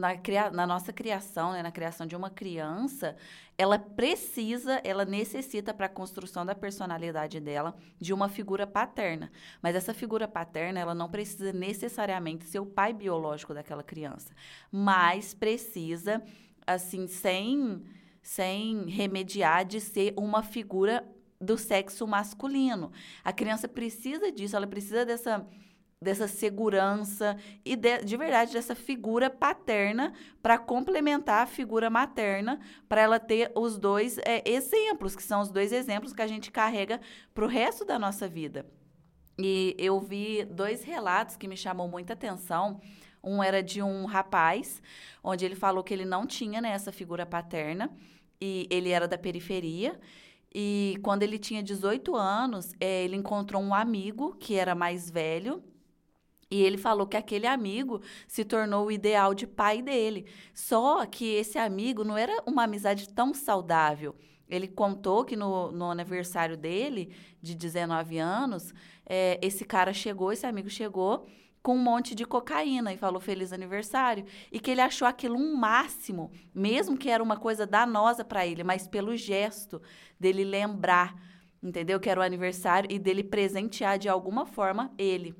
na, 0.00 0.16
cria, 0.16 0.50
na 0.50 0.66
nossa 0.66 0.92
criação, 0.92 1.52
né, 1.52 1.62
na 1.62 1.70
criação 1.70 2.06
de 2.06 2.16
uma 2.16 2.30
criança, 2.30 3.16
ela 3.56 3.78
precisa, 3.78 4.80
ela 4.82 5.04
necessita 5.04 5.74
para 5.74 5.86
a 5.86 5.88
construção 5.88 6.46
da 6.46 6.54
personalidade 6.54 7.38
dela 7.38 7.76
de 8.00 8.12
uma 8.12 8.28
figura 8.28 8.66
paterna. 8.66 9.30
Mas 9.62 9.76
essa 9.76 9.92
figura 9.92 10.26
paterna, 10.26 10.80
ela 10.80 10.94
não 10.94 11.10
precisa 11.10 11.52
necessariamente 11.52 12.46
ser 12.46 12.58
o 12.58 12.66
pai 12.66 12.92
biológico 12.92 13.52
daquela 13.52 13.82
criança, 13.82 14.32
mas 14.72 15.34
precisa, 15.34 16.22
assim, 16.66 17.06
sem, 17.06 17.84
sem 18.22 18.88
remediar, 18.88 19.64
de 19.64 19.80
ser 19.80 20.14
uma 20.16 20.42
figura 20.42 21.06
do 21.40 21.56
sexo 21.56 22.06
masculino. 22.06 22.92
A 23.24 23.32
criança 23.32 23.66
precisa 23.66 24.30
disso, 24.30 24.56
ela 24.56 24.66
precisa 24.66 25.04
dessa 25.04 25.46
dessa 26.02 26.26
segurança 26.26 27.36
e 27.62 27.76
de, 27.76 27.98
de 27.98 28.16
verdade 28.16 28.54
dessa 28.54 28.74
figura 28.74 29.28
paterna 29.28 30.14
para 30.42 30.56
complementar 30.56 31.42
a 31.42 31.46
figura 31.46 31.90
materna, 31.90 32.58
para 32.88 33.02
ela 33.02 33.20
ter 33.20 33.52
os 33.54 33.76
dois 33.76 34.16
é, 34.24 34.42
exemplos, 34.50 35.14
que 35.14 35.22
são 35.22 35.42
os 35.42 35.50
dois 35.50 35.72
exemplos 35.72 36.14
que 36.14 36.22
a 36.22 36.26
gente 36.26 36.50
carrega 36.50 37.00
para 37.34 37.44
o 37.44 37.48
resto 37.48 37.84
da 37.84 37.98
nossa 37.98 38.26
vida. 38.26 38.64
E 39.38 39.74
eu 39.78 40.00
vi 40.00 40.44
dois 40.44 40.82
relatos 40.82 41.36
que 41.36 41.48
me 41.48 41.56
chamou 41.56 41.86
muita 41.86 42.14
atenção. 42.14 42.80
Um 43.22 43.42
era 43.42 43.62
de 43.62 43.82
um 43.82 44.04
rapaz, 44.04 44.82
onde 45.22 45.44
ele 45.44 45.54
falou 45.54 45.84
que 45.84 45.92
ele 45.92 46.04
não 46.04 46.26
tinha 46.26 46.60
né, 46.60 46.70
essa 46.70 46.90
figura 46.90 47.26
paterna, 47.26 47.90
e 48.40 48.66
ele 48.70 48.90
era 48.90 49.06
da 49.06 49.18
periferia. 49.18 50.00
E 50.52 50.98
quando 51.02 51.22
ele 51.22 51.38
tinha 51.38 51.62
18 51.62 52.16
anos, 52.16 52.72
é, 52.80 53.04
ele 53.04 53.16
encontrou 53.16 53.62
um 53.62 53.74
amigo 53.74 54.34
que 54.36 54.54
era 54.56 54.74
mais 54.74 55.10
velho 55.10 55.62
e 56.50 56.62
ele 56.62 56.76
falou 56.76 57.06
que 57.06 57.16
aquele 57.16 57.46
amigo 57.46 58.02
se 58.26 58.44
tornou 58.44 58.86
o 58.86 58.90
ideal 58.90 59.32
de 59.32 59.46
pai 59.46 59.80
dele. 59.80 60.26
Só 60.52 61.06
que 61.06 61.24
esse 61.34 61.56
amigo 61.56 62.02
não 62.02 62.18
era 62.18 62.42
uma 62.44 62.64
amizade 62.64 63.08
tão 63.08 63.32
saudável. 63.32 64.16
Ele 64.48 64.66
contou 64.66 65.24
que 65.24 65.36
no, 65.36 65.70
no 65.70 65.88
aniversário 65.88 66.56
dele, 66.56 67.14
de 67.40 67.54
19 67.54 68.18
anos, 68.18 68.74
é, 69.06 69.38
esse 69.40 69.64
cara 69.64 69.92
chegou, 69.92 70.32
esse 70.32 70.44
amigo 70.44 70.68
chegou 70.68 71.28
com 71.62 71.74
um 71.74 71.82
monte 71.82 72.14
de 72.14 72.24
cocaína 72.24 72.92
e 72.92 72.96
falou 72.96 73.20
feliz 73.20 73.52
aniversário. 73.52 74.24
E 74.50 74.58
que 74.58 74.70
ele 74.70 74.80
achou 74.80 75.06
aquilo 75.06 75.36
um 75.36 75.54
máximo, 75.56 76.30
mesmo 76.54 76.96
que 76.96 77.10
era 77.10 77.22
uma 77.22 77.36
coisa 77.36 77.66
danosa 77.66 78.24
para 78.24 78.46
ele, 78.46 78.64
mas 78.64 78.86
pelo 78.86 79.16
gesto 79.16 79.80
dele 80.18 80.44
lembrar, 80.44 81.14
entendeu? 81.62 82.00
Que 82.00 82.08
era 82.08 82.20
o 82.20 82.22
aniversário 82.22 82.90
e 82.90 82.98
dele 82.98 83.22
presentear 83.22 83.98
de 83.98 84.08
alguma 84.08 84.46
forma 84.46 84.92
ele. 84.96 85.34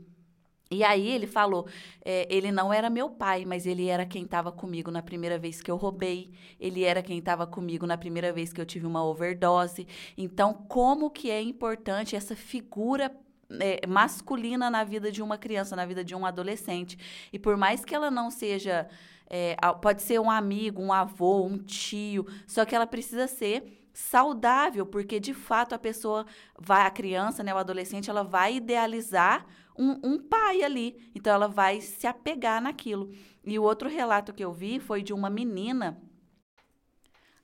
E 0.72 0.84
aí 0.84 1.08
ele 1.08 1.26
falou, 1.26 1.66
é, 2.04 2.28
ele 2.32 2.52
não 2.52 2.72
era 2.72 2.88
meu 2.88 3.10
pai, 3.10 3.44
mas 3.44 3.66
ele 3.66 3.88
era 3.88 4.06
quem 4.06 4.22
estava 4.22 4.52
comigo 4.52 4.88
na 4.88 5.02
primeira 5.02 5.36
vez 5.36 5.60
que 5.60 5.68
eu 5.68 5.74
roubei, 5.74 6.30
ele 6.60 6.84
era 6.84 7.02
quem 7.02 7.18
estava 7.18 7.44
comigo 7.44 7.88
na 7.88 7.98
primeira 7.98 8.32
vez 8.32 8.52
que 8.52 8.60
eu 8.60 8.64
tive 8.64 8.86
uma 8.86 9.04
overdose. 9.04 9.84
Então, 10.16 10.54
como 10.68 11.10
que 11.10 11.28
é 11.28 11.42
importante 11.42 12.14
essa 12.14 12.36
figura 12.36 13.10
é, 13.59 13.87
masculina 13.87 14.71
na 14.71 14.85
vida 14.85 15.11
de 15.11 15.23
uma 15.23 15.38
criança, 15.38 15.75
na 15.75 15.87
vida 15.87 16.04
de 16.04 16.14
um 16.14 16.25
adolescente. 16.25 16.99
E 17.33 17.38
por 17.38 17.57
mais 17.57 17.85
que 17.85 17.95
ela 17.95 18.11
não 18.11 18.30
seja, 18.30 18.88
é, 19.28 19.57
pode 19.80 20.02
ser 20.02 20.21
um 20.21 20.30
amigo, 20.30 20.83
um 20.83 20.92
avô, 20.92 21.45
um 21.45 21.59
tio, 21.59 22.26
só 22.47 22.64
que 22.64 22.75
ela 22.75 22.87
precisa 22.87 23.26
ser 23.26 23.80
saudável, 23.92 24.87
porque 24.87 25.19
de 25.19 25.35
fato 25.35 25.75
a 25.75 25.78
pessoa 25.78 26.25
vai, 26.59 26.87
a 26.87 26.90
criança, 26.90 27.42
né, 27.42 27.52
o 27.52 27.59
adolescente, 27.59 28.09
ela 28.09 28.23
vai 28.23 28.57
idealizar 28.57 29.47
um, 29.76 29.99
um 30.02 30.19
pai 30.19 30.62
ali. 30.62 31.11
Então 31.14 31.33
ela 31.33 31.49
vai 31.49 31.80
se 31.80 32.07
apegar 32.07 32.62
naquilo. 32.62 33.11
E 33.45 33.59
o 33.59 33.62
outro 33.62 33.88
relato 33.88 34.33
que 34.33 34.45
eu 34.45 34.52
vi 34.52 34.78
foi 34.78 35.02
de 35.02 35.12
uma 35.12 35.30
menina 35.30 36.00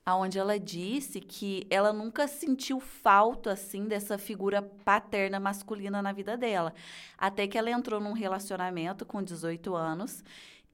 aonde 0.07 0.39
ela 0.39 0.57
disse 0.57 1.19
que 1.19 1.67
ela 1.69 1.91
nunca 1.91 2.29
sentiu 2.29 2.79
falta 2.79 3.51
assim 3.51 3.89
dessa 3.89 4.17
figura 4.17 4.61
paterna 4.61 5.37
masculina 5.37 6.01
na 6.01 6.13
vida 6.13 6.37
dela, 6.37 6.73
até 7.17 7.45
que 7.45 7.57
ela 7.57 7.69
entrou 7.69 7.99
num 7.99 8.13
relacionamento 8.13 9.05
com 9.05 9.21
18 9.21 9.75
anos 9.75 10.23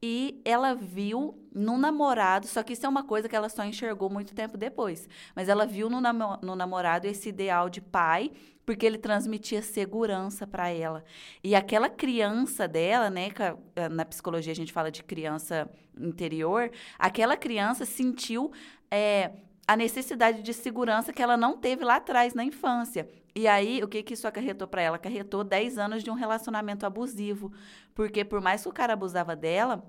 e 0.05 0.41
ela 0.43 0.75
viu 0.75 1.33
no 1.55 1.77
namorado, 1.77 2.45
só 2.45 2.61
que 2.61 2.73
isso 2.73 2.85
é 2.85 2.89
uma 2.89 3.05
coisa 3.05 3.29
que 3.29 3.35
ela 3.37 3.47
só 3.47 3.63
enxergou 3.63 4.09
muito 4.09 4.35
tempo 4.35 4.57
depois, 4.57 5.07
mas 5.33 5.47
ela 5.47 5.65
viu 5.65 5.89
no, 5.89 6.01
no 6.41 6.55
namorado 6.57 7.07
esse 7.07 7.29
ideal 7.29 7.69
de 7.69 7.79
pai 7.79 8.33
porque 8.65 8.85
ele 8.85 8.97
transmitia 8.97 9.61
segurança 9.61 10.45
para 10.45 10.67
ela. 10.67 11.05
E 11.41 11.55
aquela 11.55 11.89
criança 11.89 12.67
dela, 12.67 13.09
né, 13.09 13.29
eh, 13.77 13.87
na 13.87 14.03
psicologia 14.03 14.51
a 14.51 14.55
gente 14.55 14.73
fala 14.73 14.91
de 14.91 15.01
criança 15.03 15.69
interior, 15.97 16.69
aquela 16.99 17.37
criança 17.37 17.85
sentiu 17.85 18.51
é, 18.91 19.31
a 19.65 19.77
necessidade 19.77 20.41
de 20.41 20.53
segurança 20.53 21.13
que 21.13 21.21
ela 21.21 21.37
não 21.37 21.57
teve 21.57 21.85
lá 21.85 21.95
atrás, 21.95 22.33
na 22.33 22.43
infância. 22.43 23.09
E 23.35 23.47
aí, 23.47 23.83
o 23.83 23.87
que, 23.87 24.03
que 24.03 24.13
isso 24.13 24.27
acarretou 24.27 24.67
para 24.67 24.81
ela? 24.81 24.95
Acarretou 24.97 25.43
10 25.43 25.77
anos 25.77 26.03
de 26.03 26.11
um 26.11 26.13
relacionamento 26.13 26.85
abusivo. 26.85 27.51
Porque 27.95 28.23
por 28.23 28.41
mais 28.41 28.61
que 28.63 28.69
o 28.69 28.73
cara 28.73 28.93
abusava 28.93 29.35
dela, 29.35 29.83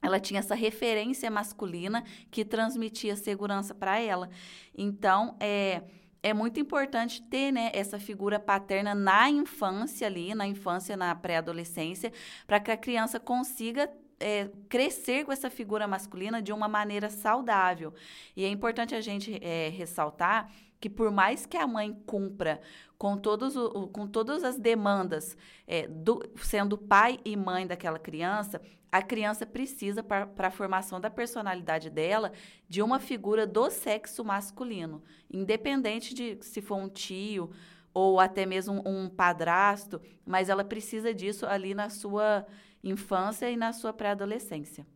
ela 0.00 0.18
tinha 0.18 0.40
essa 0.40 0.54
referência 0.54 1.30
masculina 1.30 2.04
que 2.30 2.44
transmitia 2.44 3.16
segurança 3.16 3.74
para 3.74 3.98
ela. 3.98 4.30
Então, 4.74 5.36
é 5.40 5.82
é 6.26 6.34
muito 6.34 6.58
importante 6.58 7.22
ter 7.22 7.52
né, 7.52 7.70
essa 7.72 8.00
figura 8.00 8.40
paterna 8.40 8.96
na 8.96 9.30
infância 9.30 10.08
ali, 10.08 10.34
na 10.34 10.44
infância, 10.44 10.96
na 10.96 11.14
pré-adolescência, 11.14 12.12
para 12.48 12.58
que 12.58 12.72
a 12.72 12.76
criança 12.76 13.20
consiga 13.20 13.88
é, 14.18 14.50
crescer 14.68 15.24
com 15.24 15.30
essa 15.30 15.48
figura 15.48 15.86
masculina 15.86 16.42
de 16.42 16.52
uma 16.52 16.66
maneira 16.66 17.10
saudável. 17.10 17.94
E 18.36 18.44
é 18.44 18.48
importante 18.48 18.92
a 18.92 19.00
gente 19.00 19.38
é, 19.40 19.68
ressaltar 19.68 20.50
que 20.80 20.90
por 20.90 21.10
mais 21.10 21.46
que 21.46 21.56
a 21.56 21.66
mãe 21.66 21.92
cumpra 22.06 22.60
com, 22.98 23.16
todos 23.16 23.56
o, 23.56 23.88
com 23.88 24.06
todas 24.06 24.44
as 24.44 24.58
demandas, 24.58 25.36
é, 25.66 25.86
do, 25.86 26.22
sendo 26.36 26.76
pai 26.76 27.18
e 27.24 27.36
mãe 27.36 27.66
daquela 27.66 27.98
criança, 27.98 28.60
a 28.90 29.02
criança 29.02 29.44
precisa, 29.44 30.02
para 30.02 30.48
a 30.48 30.50
formação 30.50 31.00
da 31.00 31.10
personalidade 31.10 31.90
dela, 31.90 32.32
de 32.68 32.80
uma 32.80 32.98
figura 32.98 33.46
do 33.46 33.68
sexo 33.70 34.24
masculino, 34.24 35.02
independente 35.30 36.14
de 36.14 36.38
se 36.40 36.62
for 36.62 36.76
um 36.76 36.88
tio 36.88 37.50
ou 37.92 38.20
até 38.20 38.46
mesmo 38.46 38.82
um 38.86 39.08
padrasto, 39.08 40.00
mas 40.24 40.48
ela 40.48 40.64
precisa 40.64 41.12
disso 41.12 41.46
ali 41.46 41.74
na 41.74 41.90
sua 41.90 42.46
infância 42.82 43.50
e 43.50 43.56
na 43.56 43.72
sua 43.72 43.92
pré-adolescência. 43.92 44.86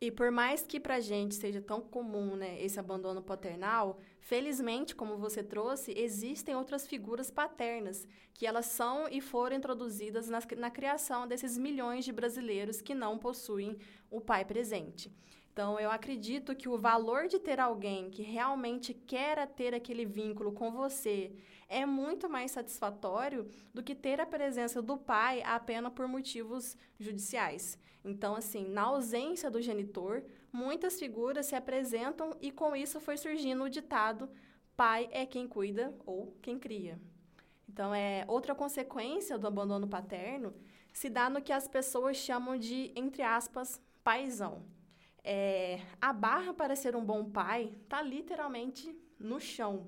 E 0.00 0.10
por 0.10 0.30
mais 0.30 0.66
que 0.66 0.80
para 0.80 0.96
a 0.96 1.00
gente 1.00 1.34
seja 1.34 1.60
tão 1.60 1.80
comum 1.80 2.36
né, 2.36 2.60
esse 2.62 2.78
abandono 2.78 3.22
paternal, 3.22 3.98
felizmente, 4.20 4.94
como 4.94 5.16
você 5.16 5.42
trouxe, 5.42 5.94
existem 5.96 6.54
outras 6.54 6.86
figuras 6.86 7.30
paternas 7.30 8.06
que 8.32 8.46
elas 8.46 8.66
são 8.66 9.08
e 9.08 9.20
foram 9.20 9.56
introduzidas 9.56 10.28
na, 10.28 10.40
na 10.58 10.70
criação 10.70 11.26
desses 11.26 11.56
milhões 11.56 12.04
de 12.04 12.12
brasileiros 12.12 12.82
que 12.82 12.94
não 12.94 13.18
possuem 13.18 13.78
o 14.10 14.20
pai 14.20 14.44
presente. 14.44 15.10
Então, 15.54 15.78
eu 15.78 15.88
acredito 15.88 16.52
que 16.56 16.68
o 16.68 16.76
valor 16.76 17.28
de 17.28 17.38
ter 17.38 17.60
alguém 17.60 18.10
que 18.10 18.24
realmente 18.24 18.92
queira 18.92 19.46
ter 19.46 19.72
aquele 19.72 20.04
vínculo 20.04 20.50
com 20.50 20.72
você 20.72 21.32
é 21.68 21.86
muito 21.86 22.28
mais 22.28 22.50
satisfatório 22.50 23.48
do 23.72 23.80
que 23.80 23.94
ter 23.94 24.20
a 24.20 24.26
presença 24.26 24.82
do 24.82 24.98
pai 24.98 25.44
apenas 25.44 25.92
por 25.92 26.08
motivos 26.08 26.76
judiciais. 26.98 27.78
Então, 28.04 28.34
assim, 28.34 28.66
na 28.66 28.82
ausência 28.82 29.48
do 29.48 29.62
genitor, 29.62 30.24
muitas 30.52 30.98
figuras 30.98 31.46
se 31.46 31.54
apresentam 31.54 32.36
e 32.42 32.50
com 32.50 32.74
isso 32.74 32.98
foi 32.98 33.16
surgindo 33.16 33.62
o 33.62 33.70
ditado: 33.70 34.28
pai 34.76 35.08
é 35.12 35.24
quem 35.24 35.46
cuida 35.46 35.94
ou 36.04 36.36
quem 36.42 36.58
cria. 36.58 37.00
Então, 37.68 37.94
é 37.94 38.24
outra 38.26 38.56
consequência 38.56 39.38
do 39.38 39.46
abandono 39.46 39.86
paterno 39.86 40.52
se 40.92 41.08
dá 41.08 41.30
no 41.30 41.40
que 41.40 41.52
as 41.52 41.68
pessoas 41.68 42.16
chamam 42.16 42.58
de, 42.58 42.90
entre 42.96 43.22
aspas, 43.22 43.80
paizão. 44.02 44.73
É, 45.24 45.80
a 46.00 46.12
barra 46.12 46.52
para 46.52 46.76
ser 46.76 46.94
um 46.94 47.04
bom 47.04 47.24
pai 47.24 47.72
está 47.82 48.02
literalmente 48.02 48.94
no 49.18 49.40
chão. 49.40 49.86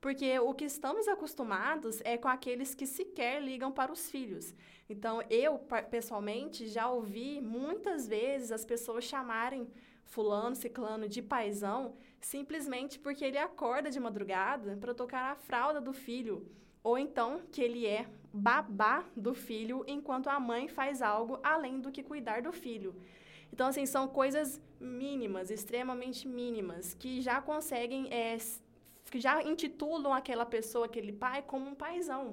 porque 0.00 0.38
o 0.38 0.52
que 0.52 0.66
estamos 0.66 1.08
acostumados 1.08 2.02
é 2.04 2.18
com 2.18 2.28
aqueles 2.28 2.74
que 2.74 2.86
sequer 2.86 3.42
ligam 3.42 3.72
para 3.72 3.90
os 3.90 4.10
filhos. 4.10 4.54
Então, 4.86 5.22
eu, 5.30 5.58
pessoalmente, 5.90 6.68
já 6.68 6.90
ouvi 6.90 7.40
muitas 7.40 8.06
vezes 8.06 8.52
as 8.52 8.66
pessoas 8.66 9.04
chamarem 9.04 9.66
fulano, 10.04 10.54
ciclano 10.54 11.08
de 11.08 11.22
paisão, 11.22 11.96
simplesmente 12.20 12.98
porque 12.98 13.24
ele 13.24 13.38
acorda 13.38 13.90
de 13.90 13.98
madrugada 13.98 14.76
para 14.76 14.92
tocar 14.92 15.32
a 15.32 15.36
fralda 15.36 15.80
do 15.80 15.94
filho, 15.94 16.46
ou 16.82 16.98
então 16.98 17.40
que 17.50 17.62
ele 17.62 17.86
é 17.86 18.06
babá 18.30 19.06
do 19.16 19.32
filho 19.32 19.84
enquanto 19.86 20.28
a 20.28 20.38
mãe 20.38 20.68
faz 20.68 21.00
algo 21.00 21.38
além 21.42 21.80
do 21.80 21.90
que 21.90 22.02
cuidar 22.02 22.42
do 22.42 22.52
filho. 22.52 22.94
Então, 23.54 23.68
assim, 23.68 23.86
são 23.86 24.08
coisas 24.08 24.60
mínimas, 24.80 25.48
extremamente 25.48 26.26
mínimas, 26.26 26.92
que 26.92 27.22
já 27.22 27.40
conseguem, 27.40 28.12
é, 28.12 28.36
que 29.08 29.20
já 29.20 29.44
intitulam 29.44 30.12
aquela 30.12 30.44
pessoa, 30.44 30.86
aquele 30.86 31.12
pai, 31.12 31.40
como 31.40 31.70
um 31.70 31.74
paizão. 31.76 32.32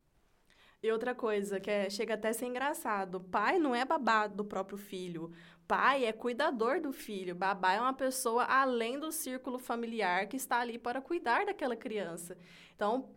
E 0.81 0.91
outra 0.91 1.13
coisa, 1.13 1.59
que 1.59 1.69
é, 1.69 1.91
chega 1.91 2.15
até 2.15 2.29
a 2.29 2.33
ser 2.33 2.47
engraçado, 2.47 3.21
pai 3.21 3.59
não 3.59 3.75
é 3.75 3.85
babá 3.85 4.25
do 4.25 4.43
próprio 4.43 4.79
filho, 4.79 5.31
pai 5.67 6.05
é 6.05 6.11
cuidador 6.11 6.81
do 6.81 6.91
filho, 6.91 7.35
babá 7.35 7.73
é 7.73 7.79
uma 7.79 7.93
pessoa 7.93 8.45
além 8.45 8.99
do 8.99 9.11
círculo 9.11 9.59
familiar 9.59 10.25
que 10.25 10.37
está 10.37 10.59
ali 10.59 10.79
para 10.79 10.99
cuidar 10.99 11.45
daquela 11.45 11.75
criança. 11.75 12.35
Então, 12.75 13.11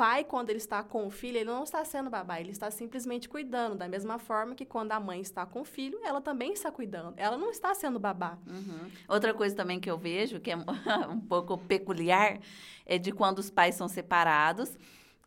pai, 0.00 0.24
quando 0.24 0.48
ele 0.48 0.56
está 0.56 0.82
com 0.82 1.06
o 1.06 1.10
filho, 1.10 1.36
ele 1.36 1.50
não 1.50 1.62
está 1.62 1.84
sendo 1.84 2.08
babá, 2.08 2.40
ele 2.40 2.52
está 2.52 2.70
simplesmente 2.70 3.28
cuidando. 3.28 3.76
Da 3.76 3.86
mesma 3.86 4.18
forma 4.18 4.54
que 4.54 4.64
quando 4.64 4.92
a 4.92 4.98
mãe 4.98 5.20
está 5.20 5.44
com 5.44 5.60
o 5.60 5.64
filho, 5.64 6.00
ela 6.02 6.22
também 6.22 6.54
está 6.54 6.72
cuidando. 6.72 7.12
Ela 7.18 7.36
não 7.36 7.50
está 7.50 7.74
sendo 7.74 7.98
babá. 7.98 8.38
Uhum. 8.46 8.90
Outra 9.06 9.34
coisa 9.34 9.54
também 9.54 9.78
que 9.78 9.90
eu 9.90 9.98
vejo, 9.98 10.40
que 10.40 10.52
é 10.52 10.56
um 11.06 11.20
pouco 11.20 11.58
peculiar, 11.58 12.40
é 12.86 12.96
de 12.96 13.12
quando 13.12 13.40
os 13.40 13.50
pais 13.50 13.74
são 13.74 13.88
separados 13.88 14.74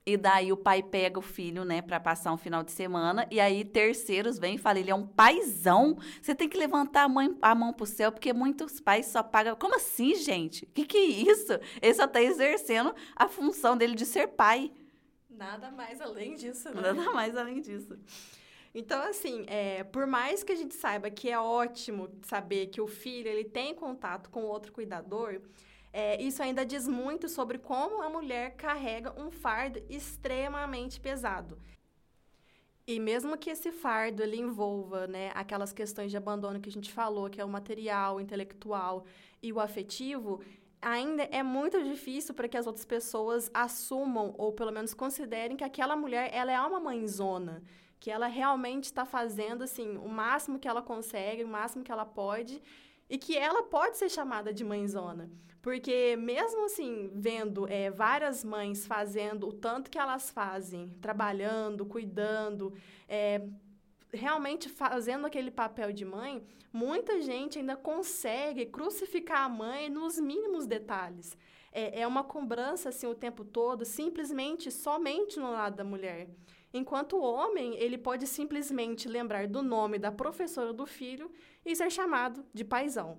e 0.05 0.17
daí 0.17 0.51
o 0.51 0.57
pai 0.57 0.83
pega 0.83 1.17
o 1.17 1.21
filho, 1.21 1.63
né, 1.63 1.81
para 1.81 1.99
passar 1.99 2.33
um 2.33 2.37
final 2.37 2.61
de 2.61 2.71
semana. 2.71 3.25
E 3.31 3.39
aí 3.39 3.63
terceiros 3.63 4.37
vêm 4.37 4.55
e 4.55 4.57
falam, 4.57 4.81
ele 4.81 4.91
é 4.91 4.95
um 4.95 5.07
paizão. 5.07 5.97
Você 6.21 6.35
tem 6.35 6.49
que 6.49 6.57
levantar 6.57 7.03
a, 7.03 7.09
mãe, 7.09 7.35
a 7.41 7.55
mão 7.55 7.71
pro 7.71 7.85
céu, 7.85 8.11
porque 8.11 8.33
muitos 8.33 8.81
pais 8.81 9.05
só 9.05 9.23
pagam. 9.23 9.55
Como 9.55 9.75
assim, 9.75 10.15
gente? 10.15 10.65
O 10.65 10.67
que, 10.67 10.85
que 10.85 10.97
é 10.97 11.05
isso? 11.05 11.53
Ele 11.81 11.93
só 11.93 12.05
tá 12.05 12.21
exercendo 12.21 12.93
a 13.15 13.29
função 13.29 13.77
dele 13.77 13.95
de 13.95 14.05
ser 14.05 14.27
pai. 14.27 14.71
Nada 15.29 15.71
mais 15.71 16.01
além 16.01 16.35
disso, 16.35 16.69
né? 16.73 16.81
Nada 16.81 17.11
mais 17.11 17.37
além 17.37 17.61
disso. 17.61 17.97
Então, 18.75 19.01
assim, 19.03 19.45
é, 19.47 19.83
por 19.83 20.05
mais 20.05 20.43
que 20.43 20.51
a 20.51 20.55
gente 20.55 20.73
saiba 20.73 21.09
que 21.09 21.29
é 21.29 21.39
ótimo 21.39 22.09
saber 22.23 22.67
que 22.67 22.81
o 22.81 22.87
filho 22.87 23.27
ele 23.29 23.43
tem 23.43 23.73
contato 23.73 24.29
com 24.29 24.43
outro 24.43 24.73
cuidador, 24.73 25.41
é, 25.93 26.19
isso 26.19 26.41
ainda 26.41 26.65
diz 26.65 26.87
muito 26.87 27.29
sobre 27.29 27.59
como 27.59 28.01
a 28.01 28.09
mulher 28.09 28.55
carrega 28.55 29.13
um 29.15 29.29
fardo 29.29 29.79
extremamente 29.87 30.99
pesado. 30.99 31.59
E 32.87 32.99
mesmo 32.99 33.37
que 33.37 33.51
esse 33.51 33.71
fardo 33.71 34.23
ele 34.23 34.37
envolva 34.37 35.05
né, 35.05 35.31
aquelas 35.35 35.71
questões 35.71 36.09
de 36.09 36.17
abandono 36.17 36.59
que 36.59 36.67
a 36.67 36.71
gente 36.71 36.91
falou, 36.91 37.29
que 37.29 37.39
é 37.39 37.45
o 37.45 37.49
material, 37.49 38.15
o 38.15 38.19
intelectual 38.19 39.05
e 39.41 39.53
o 39.53 39.59
afetivo, 39.59 40.41
ainda 40.81 41.23
é 41.31 41.43
muito 41.43 41.81
difícil 41.83 42.33
para 42.33 42.47
que 42.47 42.57
as 42.57 42.65
outras 42.65 42.85
pessoas 42.85 43.49
assumam 43.53 44.33
ou 44.37 44.51
pelo 44.51 44.71
menos 44.71 44.95
considerem 44.95 45.55
que 45.55 45.63
aquela 45.63 45.95
mulher 45.95 46.29
ela 46.33 46.51
é 46.51 46.59
uma 46.59 46.79
mãezona, 46.79 47.63
que 47.99 48.09
ela 48.11 48.27
realmente 48.27 48.85
está 48.85 49.05
fazendo 49.05 49.63
assim 49.63 49.95
o 49.97 50.09
máximo 50.09 50.59
que 50.59 50.67
ela 50.67 50.81
consegue, 50.81 51.43
o 51.43 51.47
máximo 51.47 51.83
que 51.83 51.91
ela 51.91 52.03
pode 52.03 52.61
e 53.09 53.17
que 53.17 53.37
ela 53.37 53.63
pode 53.63 53.95
ser 53.95 54.09
chamada 54.09 54.51
de 54.51 54.63
mãezona. 54.65 55.31
Porque 55.63 56.17
mesmo 56.17 56.65
assim, 56.65 57.09
vendo 57.15 57.65
é, 57.69 57.89
várias 57.89 58.43
mães 58.43 58.85
fazendo 58.85 59.47
o 59.47 59.53
tanto 59.53 59.89
que 59.89 59.97
elas 59.97 60.29
fazem, 60.29 60.89
trabalhando, 61.01 61.85
cuidando, 61.85 62.73
é, 63.07 63.47
realmente 64.11 64.67
fazendo 64.67 65.25
aquele 65.25 65.49
papel 65.49 65.93
de 65.93 66.03
mãe, 66.03 66.43
muita 66.73 67.21
gente 67.21 67.59
ainda 67.59 67.77
consegue 67.77 68.65
crucificar 68.65 69.45
a 69.45 69.49
mãe 69.49 69.89
nos 69.89 70.19
mínimos 70.19 70.65
detalhes. 70.65 71.37
É, 71.71 72.01
é 72.01 72.05
uma 72.05 72.25
cobrança 72.25 72.89
assim 72.89 73.07
o 73.07 73.15
tempo 73.15 73.45
todo, 73.45 73.85
simplesmente, 73.85 74.69
somente 74.69 75.39
no 75.39 75.49
lado 75.49 75.77
da 75.77 75.83
mulher. 75.85 76.27
Enquanto 76.73 77.15
o 77.15 77.21
homem, 77.21 77.77
ele 77.77 77.97
pode 77.97 78.27
simplesmente 78.27 79.07
lembrar 79.07 79.47
do 79.47 79.63
nome 79.63 79.97
da 79.97 80.11
professora 80.11 80.73
do 80.73 80.85
filho 80.85 81.31
e 81.65 81.73
ser 81.73 81.89
chamado 81.89 82.43
de 82.53 82.65
paisão. 82.65 83.17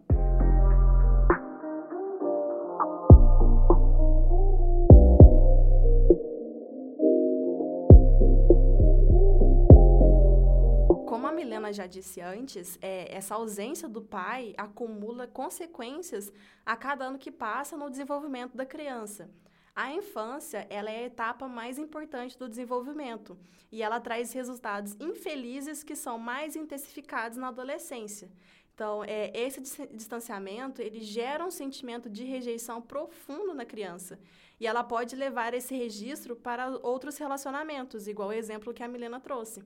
Milena 11.35 11.73
já 11.73 11.87
disse 11.87 12.20
antes, 12.20 12.79
é, 12.81 13.14
essa 13.14 13.35
ausência 13.35 13.88
do 13.88 14.01
pai 14.01 14.55
acumula 14.57 15.27
consequências 15.27 16.33
a 16.64 16.77
cada 16.77 17.05
ano 17.05 17.18
que 17.18 17.31
passa 17.31 17.77
no 17.77 17.90
desenvolvimento 17.90 18.57
da 18.57 18.64
criança. 18.64 19.29
A 19.75 19.92
infância, 19.92 20.66
ela 20.70 20.88
é 20.90 20.99
a 20.99 21.07
etapa 21.07 21.49
mais 21.49 21.79
importante 21.79 22.38
do 22.38 22.49
desenvolvimento 22.49 23.37
e 23.73 23.83
ela 23.83 23.99
traz 23.99 24.33
resultados 24.33 24.97
infelizes 25.01 25.83
que 25.83 25.97
são 25.97 26.16
mais 26.16 26.55
intensificados 26.55 27.37
na 27.37 27.49
adolescência. 27.49 28.31
Então, 28.73 29.05
é, 29.05 29.31
esse 29.35 29.61
distanciamento, 29.92 30.81
ele 30.81 31.01
gera 31.01 31.44
um 31.44 31.51
sentimento 31.51 32.09
de 32.09 32.25
rejeição 32.25 32.81
profundo 32.81 33.55
na 33.55 33.64
criança. 33.64 34.18
E 34.61 34.66
ela 34.66 34.85
pode 34.85 35.14
levar 35.16 35.55
esse 35.55 35.75
registro 35.77 36.37
para 36.37 36.68
outros 36.83 37.18
relacionamentos, 37.18 38.07
igual 38.07 38.29
o 38.29 38.33
exemplo 38.33 38.75
que 38.75 38.83
a 38.83 38.88
Milena 38.88 39.20
trouxe. 39.20 39.64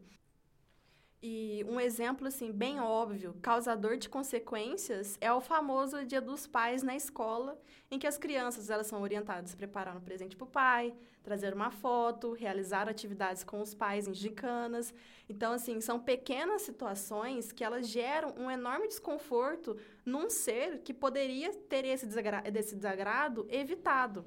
E 1.21 1.65
um 1.69 1.81
exemplo 1.81 2.29
assim 2.29 2.53
bem 2.53 2.79
óbvio, 2.79 3.35
causador 3.43 3.97
de 3.97 4.09
consequências, 4.09 5.19
é 5.21 5.33
o 5.33 5.41
famoso 5.41 6.05
Dia 6.05 6.21
dos 6.21 6.47
Pais 6.47 6.81
na 6.85 6.95
escola, 6.95 7.61
em 7.91 7.99
que 7.99 8.07
as 8.07 8.17
crianças 8.17 8.71
elas 8.71 8.87
são 8.87 9.03
orientadas 9.03 9.53
a 9.53 9.57
preparar 9.57 9.97
um 9.97 10.01
presente 10.01 10.37
para 10.37 10.45
o 10.45 10.49
pai, 10.49 10.95
trazer 11.25 11.53
uma 11.53 11.73
foto, 11.73 12.33
realizar 12.35 12.89
atividades 12.89 13.43
com 13.43 13.61
os 13.61 13.75
pais 13.75 14.07
em 14.07 14.15
gicanas. 14.15 14.95
Então 15.29 15.53
assim, 15.53 15.81
são 15.81 15.99
pequenas 15.99 16.63
situações 16.63 17.51
que 17.51 17.65
elas 17.65 17.89
geram 17.89 18.33
um 18.39 18.49
enorme 18.49 18.87
desconforto 18.87 19.77
num 20.07 20.31
ser 20.31 20.83
que 20.83 20.95
poderia 20.95 21.53
ter 21.53 21.85
esse, 21.85 22.07
desse 22.53 22.77
desagrado 22.77 23.45
evitado. 23.51 24.25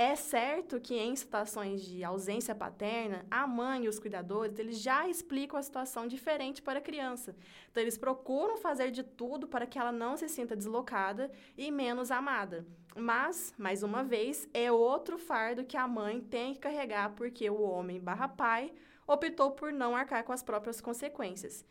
É 0.00 0.14
certo 0.14 0.80
que 0.80 0.94
em 0.94 1.16
situações 1.16 1.82
de 1.82 2.04
ausência 2.04 2.54
paterna, 2.54 3.26
a 3.28 3.48
mãe 3.48 3.84
e 3.84 3.88
os 3.88 3.98
cuidadores, 3.98 4.56
eles 4.56 4.80
já 4.80 5.08
explicam 5.08 5.58
a 5.58 5.62
situação 5.62 6.06
diferente 6.06 6.62
para 6.62 6.78
a 6.78 6.82
criança. 6.82 7.34
Então, 7.68 7.82
eles 7.82 7.98
procuram 7.98 8.56
fazer 8.56 8.92
de 8.92 9.02
tudo 9.02 9.48
para 9.48 9.66
que 9.66 9.76
ela 9.76 9.90
não 9.90 10.16
se 10.16 10.28
sinta 10.28 10.54
deslocada 10.54 11.32
e 11.56 11.68
menos 11.72 12.12
amada. 12.12 12.64
Mas, 12.94 13.52
mais 13.58 13.82
uma 13.82 14.04
vez, 14.04 14.48
é 14.54 14.70
outro 14.70 15.18
fardo 15.18 15.64
que 15.64 15.76
a 15.76 15.88
mãe 15.88 16.20
tem 16.20 16.54
que 16.54 16.60
carregar 16.60 17.16
porque 17.16 17.50
o 17.50 17.60
homem 17.60 17.98
barra 17.98 18.28
pai 18.28 18.72
optou 19.04 19.50
por 19.50 19.72
não 19.72 19.96
arcar 19.96 20.22
com 20.22 20.32
as 20.32 20.44
próprias 20.44 20.80
consequências. 20.80 21.64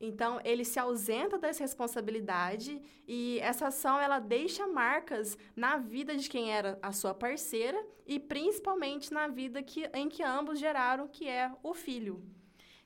Então, 0.00 0.40
ele 0.44 0.64
se 0.64 0.78
ausenta 0.78 1.38
dessa 1.38 1.62
responsabilidade 1.62 2.80
e 3.06 3.38
essa 3.40 3.68
ação 3.68 3.98
ela 3.98 4.18
deixa 4.18 4.66
marcas 4.66 5.38
na 5.54 5.76
vida 5.76 6.16
de 6.16 6.28
quem 6.28 6.52
era 6.52 6.78
a 6.82 6.92
sua 6.92 7.14
parceira 7.14 7.80
e 8.06 8.18
principalmente 8.18 9.12
na 9.12 9.28
vida 9.28 9.62
que, 9.62 9.88
em 9.94 10.08
que 10.08 10.22
ambos 10.22 10.58
geraram, 10.58 11.08
que 11.08 11.28
é 11.28 11.50
o 11.62 11.72
filho. 11.72 12.22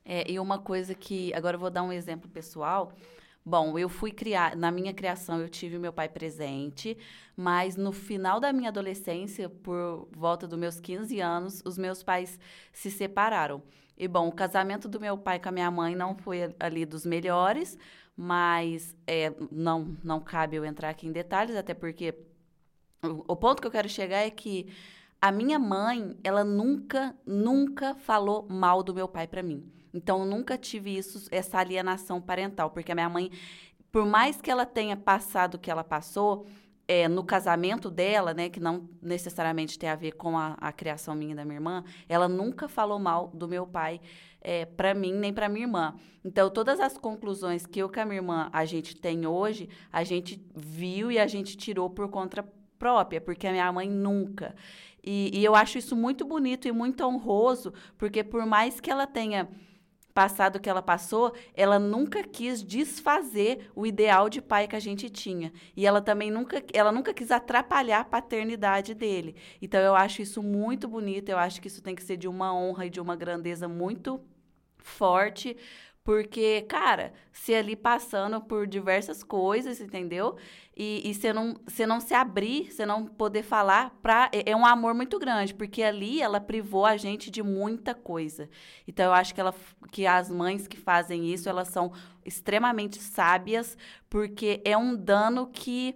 É, 0.04 0.30
e 0.30 0.38
uma 0.38 0.58
coisa 0.58 0.94
que, 0.94 1.34
agora 1.34 1.56
eu 1.56 1.60
vou 1.60 1.70
dar 1.70 1.82
um 1.82 1.92
exemplo 1.92 2.30
pessoal. 2.30 2.92
Bom, 3.44 3.78
eu 3.78 3.88
fui 3.88 4.10
criar, 4.10 4.54
na 4.54 4.70
minha 4.70 4.92
criação 4.92 5.40
eu 5.40 5.48
tive 5.48 5.78
meu 5.78 5.92
pai 5.92 6.08
presente, 6.08 6.96
mas 7.34 7.76
no 7.76 7.92
final 7.92 8.38
da 8.38 8.52
minha 8.52 8.68
adolescência, 8.68 9.48
por 9.48 10.06
volta 10.12 10.46
dos 10.46 10.58
meus 10.58 10.78
15 10.78 11.18
anos, 11.20 11.62
os 11.64 11.78
meus 11.78 12.02
pais 12.02 12.38
se 12.72 12.90
separaram. 12.90 13.62
E 13.98 14.06
bom, 14.06 14.28
o 14.28 14.32
casamento 14.32 14.88
do 14.88 15.00
meu 15.00 15.18
pai 15.18 15.40
com 15.40 15.48
a 15.48 15.52
minha 15.52 15.70
mãe 15.70 15.96
não 15.96 16.14
foi 16.14 16.54
ali 16.61 16.87
dos 16.87 17.04
melhores, 17.04 17.76
mas 18.16 18.96
é, 19.06 19.32
não, 19.50 19.96
não 20.04 20.20
cabe 20.20 20.56
eu 20.56 20.64
entrar 20.64 20.90
aqui 20.90 21.08
em 21.08 21.12
detalhes, 21.12 21.56
até 21.56 21.74
porque 21.74 22.14
o, 23.02 23.32
o 23.32 23.37
ponto 23.37 23.61
que 23.61 23.66
eu 23.66 23.72
quero 23.72 23.88
chegar 23.88 24.18
é 24.18 24.30
que 24.30 24.68
a 25.20 25.32
minha 25.32 25.58
mãe, 25.58 26.16
ela 26.22 26.44
nunca, 26.44 27.12
nunca 27.26 27.94
falou 27.96 28.46
mal 28.48 28.84
do 28.84 28.94
meu 28.94 29.08
pai 29.08 29.26
para 29.26 29.42
mim. 29.42 29.68
Então, 29.92 30.20
eu 30.20 30.26
nunca 30.26 30.56
tive 30.56 30.96
isso, 30.96 31.26
essa 31.32 31.58
alienação 31.58 32.20
parental, 32.20 32.70
porque 32.70 32.92
a 32.92 32.94
minha 32.94 33.08
mãe, 33.08 33.32
por 33.90 34.06
mais 34.06 34.40
que 34.40 34.48
ela 34.48 34.64
tenha 34.64 34.96
passado 34.96 35.54
o 35.54 35.58
que 35.58 35.70
ela 35.70 35.82
passou, 35.82 36.46
é, 36.88 37.07
no 37.07 37.22
casamento 37.22 37.90
dela, 37.90 38.33
né, 38.33 38.48
que 38.48 38.59
não 38.59 38.88
necessariamente 39.03 39.79
tem 39.79 39.90
a 39.90 39.94
ver 39.94 40.12
com 40.12 40.38
a, 40.38 40.57
a 40.59 40.72
criação 40.72 41.14
minha 41.14 41.33
e 41.33 41.37
da 41.37 41.44
minha 41.44 41.59
irmã, 41.59 41.85
ela 42.09 42.27
nunca 42.27 42.66
falou 42.66 42.98
mal 42.98 43.29
do 43.35 43.46
meu 43.46 43.66
pai 43.66 44.01
é, 44.40 44.64
para 44.64 44.94
mim 44.94 45.12
nem 45.12 45.33
para 45.33 45.51
minha 45.51 45.66
irmã. 45.66 45.94
Então, 46.24 46.48
todas 46.48 46.81
as 46.81 46.96
conclusões 46.96 47.66
que 47.66 47.79
eu 47.81 47.90
com 47.90 48.01
a 48.01 48.07
minha 48.07 48.16
irmã 48.16 48.48
a 48.53 48.64
gente 48.64 48.96
tem 48.96 49.27
hoje, 49.27 49.68
a 49.92 50.03
gente 50.03 50.42
viu 50.57 51.12
e 51.12 51.18
a 51.18 51.27
gente 51.27 51.57
tirou 51.59 51.90
por 51.90 52.09
conta 52.09 52.42
própria, 52.79 53.20
porque 53.20 53.46
a 53.46 53.53
minha 53.53 53.70
mãe 53.70 53.90
nunca. 53.90 54.55
E, 55.05 55.31
e 55.33 55.44
eu 55.44 55.55
acho 55.55 55.77
isso 55.77 55.94
muito 55.94 56.24
bonito 56.24 56.66
e 56.66 56.72
muito 56.72 57.05
honroso, 57.05 57.72
porque 57.98 58.24
por 58.24 58.46
mais 58.46 58.81
que 58.81 58.90
ela 58.90 59.07
tenha 59.07 59.48
passado 60.18 60.59
que 60.59 60.68
ela 60.68 60.83
passou, 60.83 61.33
ela 61.54 61.78
nunca 61.78 62.24
quis 62.24 62.61
desfazer 62.61 63.70
o 63.72 63.87
ideal 63.87 64.28
de 64.28 64.42
pai 64.42 64.66
que 64.66 64.74
a 64.74 64.81
gente 64.81 65.09
tinha. 65.09 65.52
E 65.76 65.87
ela 65.87 66.00
também 66.00 66.28
nunca, 66.28 66.61
ela 66.72 66.90
nunca 66.90 67.14
quis 67.14 67.31
atrapalhar 67.31 68.00
a 68.00 68.04
paternidade 68.04 68.94
dele. 68.94 69.37
Então 69.62 69.81
eu 69.81 69.94
acho 69.94 70.20
isso 70.20 70.42
muito 70.42 70.88
bonito, 70.88 71.28
eu 71.28 71.38
acho 71.38 71.61
que 71.61 71.68
isso 71.68 71.81
tem 71.81 71.94
que 71.94 72.02
ser 72.02 72.16
de 72.16 72.26
uma 72.26 72.52
honra 72.52 72.87
e 72.87 72.90
de 72.90 73.00
uma 73.00 73.14
grandeza 73.14 73.68
muito 73.68 74.20
forte, 74.76 75.57
porque, 76.08 76.62
cara, 76.62 77.12
se 77.30 77.54
ali 77.54 77.76
passando 77.76 78.40
por 78.40 78.66
diversas 78.66 79.22
coisas, 79.22 79.78
entendeu? 79.78 80.38
E, 80.74 81.12
você 81.12 81.34
não, 81.34 81.60
não 81.86 82.00
se 82.00 82.14
abrir, 82.14 82.72
você 82.72 82.86
não 82.86 83.04
poder 83.04 83.42
falar, 83.42 83.90
pra, 84.00 84.30
é, 84.32 84.52
é 84.52 84.56
um 84.56 84.64
amor 84.64 84.94
muito 84.94 85.18
grande, 85.18 85.52
porque 85.52 85.82
ali 85.82 86.22
ela 86.22 86.40
privou 86.40 86.86
a 86.86 86.96
gente 86.96 87.30
de 87.30 87.42
muita 87.42 87.94
coisa. 87.94 88.48
Então, 88.86 89.04
eu 89.04 89.12
acho 89.12 89.34
que, 89.34 89.40
ela, 89.42 89.54
que 89.92 90.06
as 90.06 90.30
mães 90.30 90.66
que 90.66 90.78
fazem 90.78 91.30
isso, 91.30 91.46
elas 91.46 91.68
são 91.68 91.92
extremamente 92.24 93.02
sábias, 93.02 93.76
porque 94.08 94.62
é 94.64 94.78
um 94.78 94.96
dano 94.96 95.48
que 95.48 95.94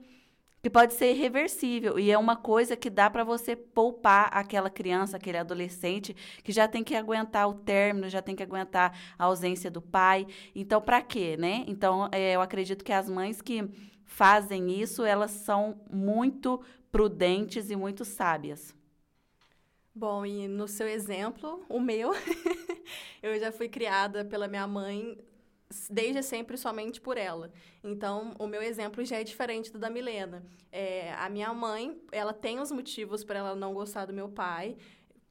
que 0.62 0.70
pode 0.70 0.94
ser 0.94 1.10
irreversível 1.10 1.98
e 1.98 2.10
é 2.10 2.16
uma 2.16 2.36
coisa 2.36 2.76
que 2.76 2.88
dá 2.88 3.10
para 3.10 3.24
você 3.24 3.56
poupar 3.56 4.30
aquela 4.32 4.70
criança, 4.70 5.16
aquele 5.16 5.36
adolescente 5.36 6.14
que 6.44 6.52
já 6.52 6.68
tem 6.68 6.84
que 6.84 6.94
aguentar 6.94 7.48
o 7.48 7.54
término, 7.54 8.08
já 8.08 8.22
tem 8.22 8.36
que 8.36 8.44
aguentar 8.44 8.96
a 9.18 9.24
ausência 9.24 9.68
do 9.68 9.82
pai. 9.82 10.24
Então, 10.54 10.80
para 10.80 11.02
quê, 11.02 11.36
né? 11.36 11.64
Então, 11.66 12.08
é, 12.12 12.36
eu 12.36 12.40
acredito 12.40 12.84
que 12.84 12.92
as 12.92 13.08
mães 13.08 13.42
que 13.42 13.68
fazem 14.04 14.70
isso, 14.80 15.04
elas 15.04 15.32
são 15.32 15.80
muito 15.90 16.62
prudentes 16.92 17.68
e 17.68 17.74
muito 17.74 18.04
sábias. 18.04 18.72
Bom, 19.92 20.24
e 20.24 20.46
no 20.46 20.68
seu 20.68 20.86
exemplo, 20.86 21.64
o 21.68 21.80
meu, 21.80 22.12
eu 23.20 23.38
já 23.40 23.50
fui 23.50 23.68
criada 23.68 24.24
pela 24.24 24.46
minha 24.46 24.66
mãe 24.66 25.18
desde 25.90 26.22
sempre 26.22 26.56
somente 26.56 27.00
por 27.00 27.16
ela. 27.16 27.50
Então, 27.82 28.34
o 28.38 28.46
meu 28.46 28.62
exemplo 28.62 29.04
já 29.04 29.16
é 29.16 29.24
diferente 29.24 29.72
do 29.72 29.78
da 29.78 29.90
Milena. 29.90 30.44
É, 30.70 31.12
a 31.14 31.28
minha 31.28 31.52
mãe, 31.52 32.00
ela 32.10 32.32
tem 32.32 32.60
os 32.60 32.70
motivos 32.70 33.24
para 33.24 33.38
ela 33.38 33.54
não 33.54 33.74
gostar 33.74 34.06
do 34.06 34.12
meu 34.12 34.28
pai. 34.28 34.76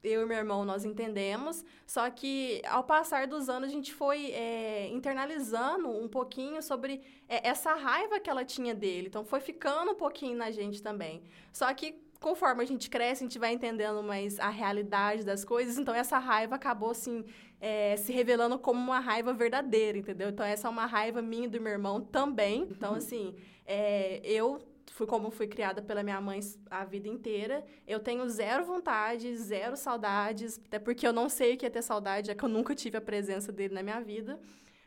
Eu 0.03 0.23
e 0.23 0.25
meu 0.25 0.37
irmão, 0.37 0.65
nós 0.65 0.83
entendemos. 0.83 1.63
Só 1.85 2.09
que, 2.09 2.61
ao 2.67 2.83
passar 2.83 3.27
dos 3.27 3.49
anos, 3.49 3.69
a 3.69 3.71
gente 3.71 3.93
foi 3.93 4.31
é, 4.31 4.87
internalizando 4.87 5.89
um 5.89 6.07
pouquinho 6.07 6.61
sobre 6.61 7.01
é, 7.29 7.47
essa 7.47 7.73
raiva 7.75 8.19
que 8.19 8.29
ela 8.29 8.43
tinha 8.43 8.73
dele. 8.73 9.07
Então, 9.07 9.23
foi 9.23 9.39
ficando 9.39 9.91
um 9.91 9.95
pouquinho 9.95 10.35
na 10.35 10.49
gente 10.49 10.81
também. 10.81 11.23
Só 11.53 11.71
que, 11.73 12.01
conforme 12.19 12.63
a 12.63 12.65
gente 12.65 12.89
cresce, 12.89 13.23
a 13.23 13.27
gente 13.27 13.37
vai 13.37 13.53
entendendo 13.53 14.01
mais 14.01 14.39
a 14.39 14.49
realidade 14.49 15.23
das 15.23 15.45
coisas. 15.45 15.77
Então, 15.77 15.93
essa 15.93 16.17
raiva 16.17 16.55
acabou, 16.55 16.91
assim, 16.91 17.23
é, 17.61 17.95
se 17.95 18.11
revelando 18.11 18.57
como 18.57 18.79
uma 18.79 18.99
raiva 18.99 19.31
verdadeira, 19.31 19.95
entendeu? 19.95 20.29
Então, 20.29 20.43
essa 20.43 20.67
é 20.67 20.71
uma 20.71 20.87
raiva 20.87 21.21
minha 21.21 21.45
e 21.45 21.47
do 21.47 21.61
meu 21.61 21.71
irmão 21.71 22.01
também. 22.01 22.63
Então, 22.63 22.91
uhum. 22.91 22.97
assim, 22.97 23.35
é, 23.67 24.19
eu 24.23 24.59
fui 24.91 25.05
como 25.05 25.29
fui 25.29 25.47
criada 25.47 25.79
pela 25.81 26.01
minha 26.01 26.19
mãe 26.19 26.39
a 26.71 26.83
vida 26.83 27.07
inteira. 27.07 27.63
Eu 27.87 27.99
tenho 27.99 28.27
zero 28.27 28.65
vontade, 28.65 29.37
zero 29.37 29.77
saudades, 29.77 30.59
até 30.65 30.79
porque 30.79 31.05
eu 31.05 31.13
não 31.13 31.29
sei 31.29 31.53
o 31.53 31.57
que 31.57 31.65
é 31.67 31.69
ter 31.69 31.83
saudade, 31.83 32.31
é 32.31 32.35
que 32.35 32.43
eu 32.43 32.49
nunca 32.49 32.73
tive 32.73 32.97
a 32.97 33.01
presença 33.01 33.51
dele 33.51 33.75
na 33.75 33.83
minha 33.83 34.01
vida. 34.01 34.39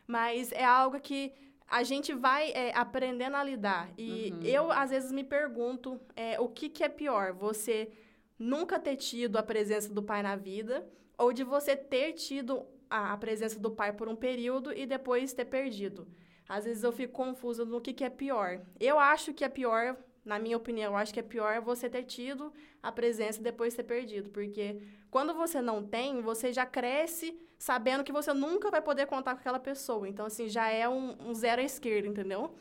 Mas 0.05 0.51
é 0.51 0.65
algo 0.65 0.99
que 0.99 1.31
a 1.67 1.81
gente 1.81 2.13
vai 2.13 2.51
é, 2.51 2.75
aprendendo 2.75 3.37
a 3.37 3.43
lidar. 3.43 3.89
E 3.97 4.33
uhum. 4.33 4.41
eu, 4.43 4.71
às 4.71 4.89
vezes, 4.89 5.13
me 5.13 5.23
pergunto 5.23 5.99
é, 6.13 6.37
o 6.41 6.49
que, 6.49 6.67
que 6.67 6.83
é 6.83 6.89
pior, 6.89 7.31
você 7.31 7.89
nunca 8.37 8.77
ter 8.77 8.97
tido 8.97 9.37
a 9.37 9.43
presença 9.43 9.91
do 9.93 10.03
pai 10.03 10.21
na 10.21 10.35
vida 10.35 10.85
ou 11.17 11.33
de 11.33 11.43
você 11.43 11.75
ter 11.75 12.13
tido 12.13 12.65
a, 12.89 13.15
presença 13.17 13.59
do 13.59 13.71
pai 13.71 13.93
por 13.93 14.07
um 14.07 14.15
período 14.15 14.71
e 14.71 14.85
depois 14.85 15.33
ter 15.33 15.45
perdido. 15.45 16.07
Às 16.47 16.65
vezes 16.65 16.83
eu 16.83 16.91
fico 16.91 17.13
confusa 17.13 17.65
no 17.65 17.81
que, 17.81 17.93
que 17.93 18.03
é 18.03 18.09
pior. 18.09 18.61
Eu 18.79 18.99
acho 18.99 19.33
que 19.33 19.43
é 19.43 19.49
pior, 19.49 19.97
na 20.23 20.37
minha 20.37 20.57
opinião, 20.57 20.93
eu 20.93 20.97
acho 20.97 21.13
que 21.13 21.19
é 21.19 21.23
pior 21.23 21.59
você 21.61 21.89
ter 21.89 22.03
tido 22.03 22.53
a 22.81 22.91
presença 22.91 23.39
e 23.39 23.43
depois 23.43 23.73
ter 23.73 23.83
perdido. 23.83 24.29
Porque 24.29 24.79
quando 25.09 25.33
você 25.33 25.61
não 25.61 25.83
tem, 25.83 26.21
você 26.21 26.53
já 26.53 26.65
cresce 26.65 27.39
sabendo 27.57 28.03
que 28.03 28.11
você 28.11 28.33
nunca 28.33 28.69
vai 28.69 28.81
poder 28.81 29.07
contar 29.07 29.33
com 29.33 29.39
aquela 29.39 29.59
pessoa. 29.59 30.07
Então, 30.07 30.25
assim, 30.25 30.47
já 30.47 30.69
é 30.69 30.87
um, 30.87 31.15
um 31.19 31.33
zero 31.33 31.61
à 31.61 31.65
esquerda, 31.65 32.07
entendeu? 32.07 32.53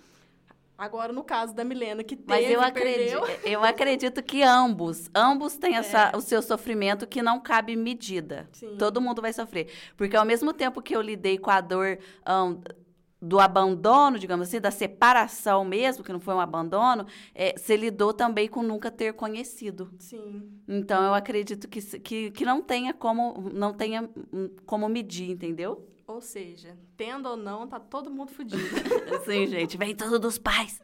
Agora, 0.76 1.12
no 1.12 1.22
caso 1.22 1.54
da 1.54 1.62
Milena, 1.62 2.02
que 2.02 2.16
teve, 2.16 2.28
Mas 2.28 2.50
eu 2.50 2.60
acredito, 2.60 3.22
eu 3.46 3.64
acredito 3.64 4.22
que 4.22 4.42
ambos, 4.42 5.08
ambos 5.14 5.56
têm 5.56 5.76
essa, 5.76 6.10
é. 6.12 6.16
o 6.16 6.20
seu 6.20 6.42
sofrimento 6.42 7.06
que 7.06 7.22
não 7.22 7.40
cabe 7.40 7.76
medida. 7.76 8.48
Sim. 8.52 8.76
Todo 8.76 9.00
mundo 9.00 9.22
vai 9.22 9.32
sofrer. 9.32 9.70
Porque 9.96 10.16
ao 10.16 10.24
mesmo 10.24 10.52
tempo 10.52 10.82
que 10.82 10.94
eu 10.94 11.00
lidei 11.00 11.38
com 11.38 11.50
a 11.50 11.60
dor 11.60 11.98
um, 12.28 12.60
do 13.24 13.40
abandono, 13.40 14.18
digamos 14.18 14.48
assim, 14.48 14.60
da 14.60 14.70
separação 14.70 15.64
mesmo, 15.64 16.04
que 16.04 16.12
não 16.12 16.20
foi 16.20 16.34
um 16.34 16.40
abandono, 16.40 17.06
é, 17.34 17.54
você 17.56 17.76
lidou 17.76 18.12
também 18.12 18.48
com 18.48 18.62
nunca 18.62 18.90
ter 18.90 19.14
conhecido. 19.14 19.90
Sim. 19.98 20.60
Então, 20.68 21.02
eu 21.04 21.14
acredito 21.14 21.68
que, 21.68 21.80
que, 22.00 22.30
que 22.32 22.44
não 22.44 22.60
tenha 22.60 22.92
como 22.92 23.48
não 23.52 23.72
tenha 23.72 24.10
hum, 24.32 24.50
como 24.66 24.88
medir, 24.88 25.30
entendeu? 25.30 25.88
Ou 26.06 26.20
seja, 26.20 26.76
tendo 26.96 27.28
ou 27.28 27.36
não, 27.36 27.66
tá 27.66 27.80
todo 27.80 28.10
mundo 28.10 28.30
fudido. 28.30 28.62
Sim, 29.24 29.46
gente, 29.46 29.76
vem 29.76 29.94
tudo 29.94 30.18
dos 30.18 30.38
pais. 30.38 30.82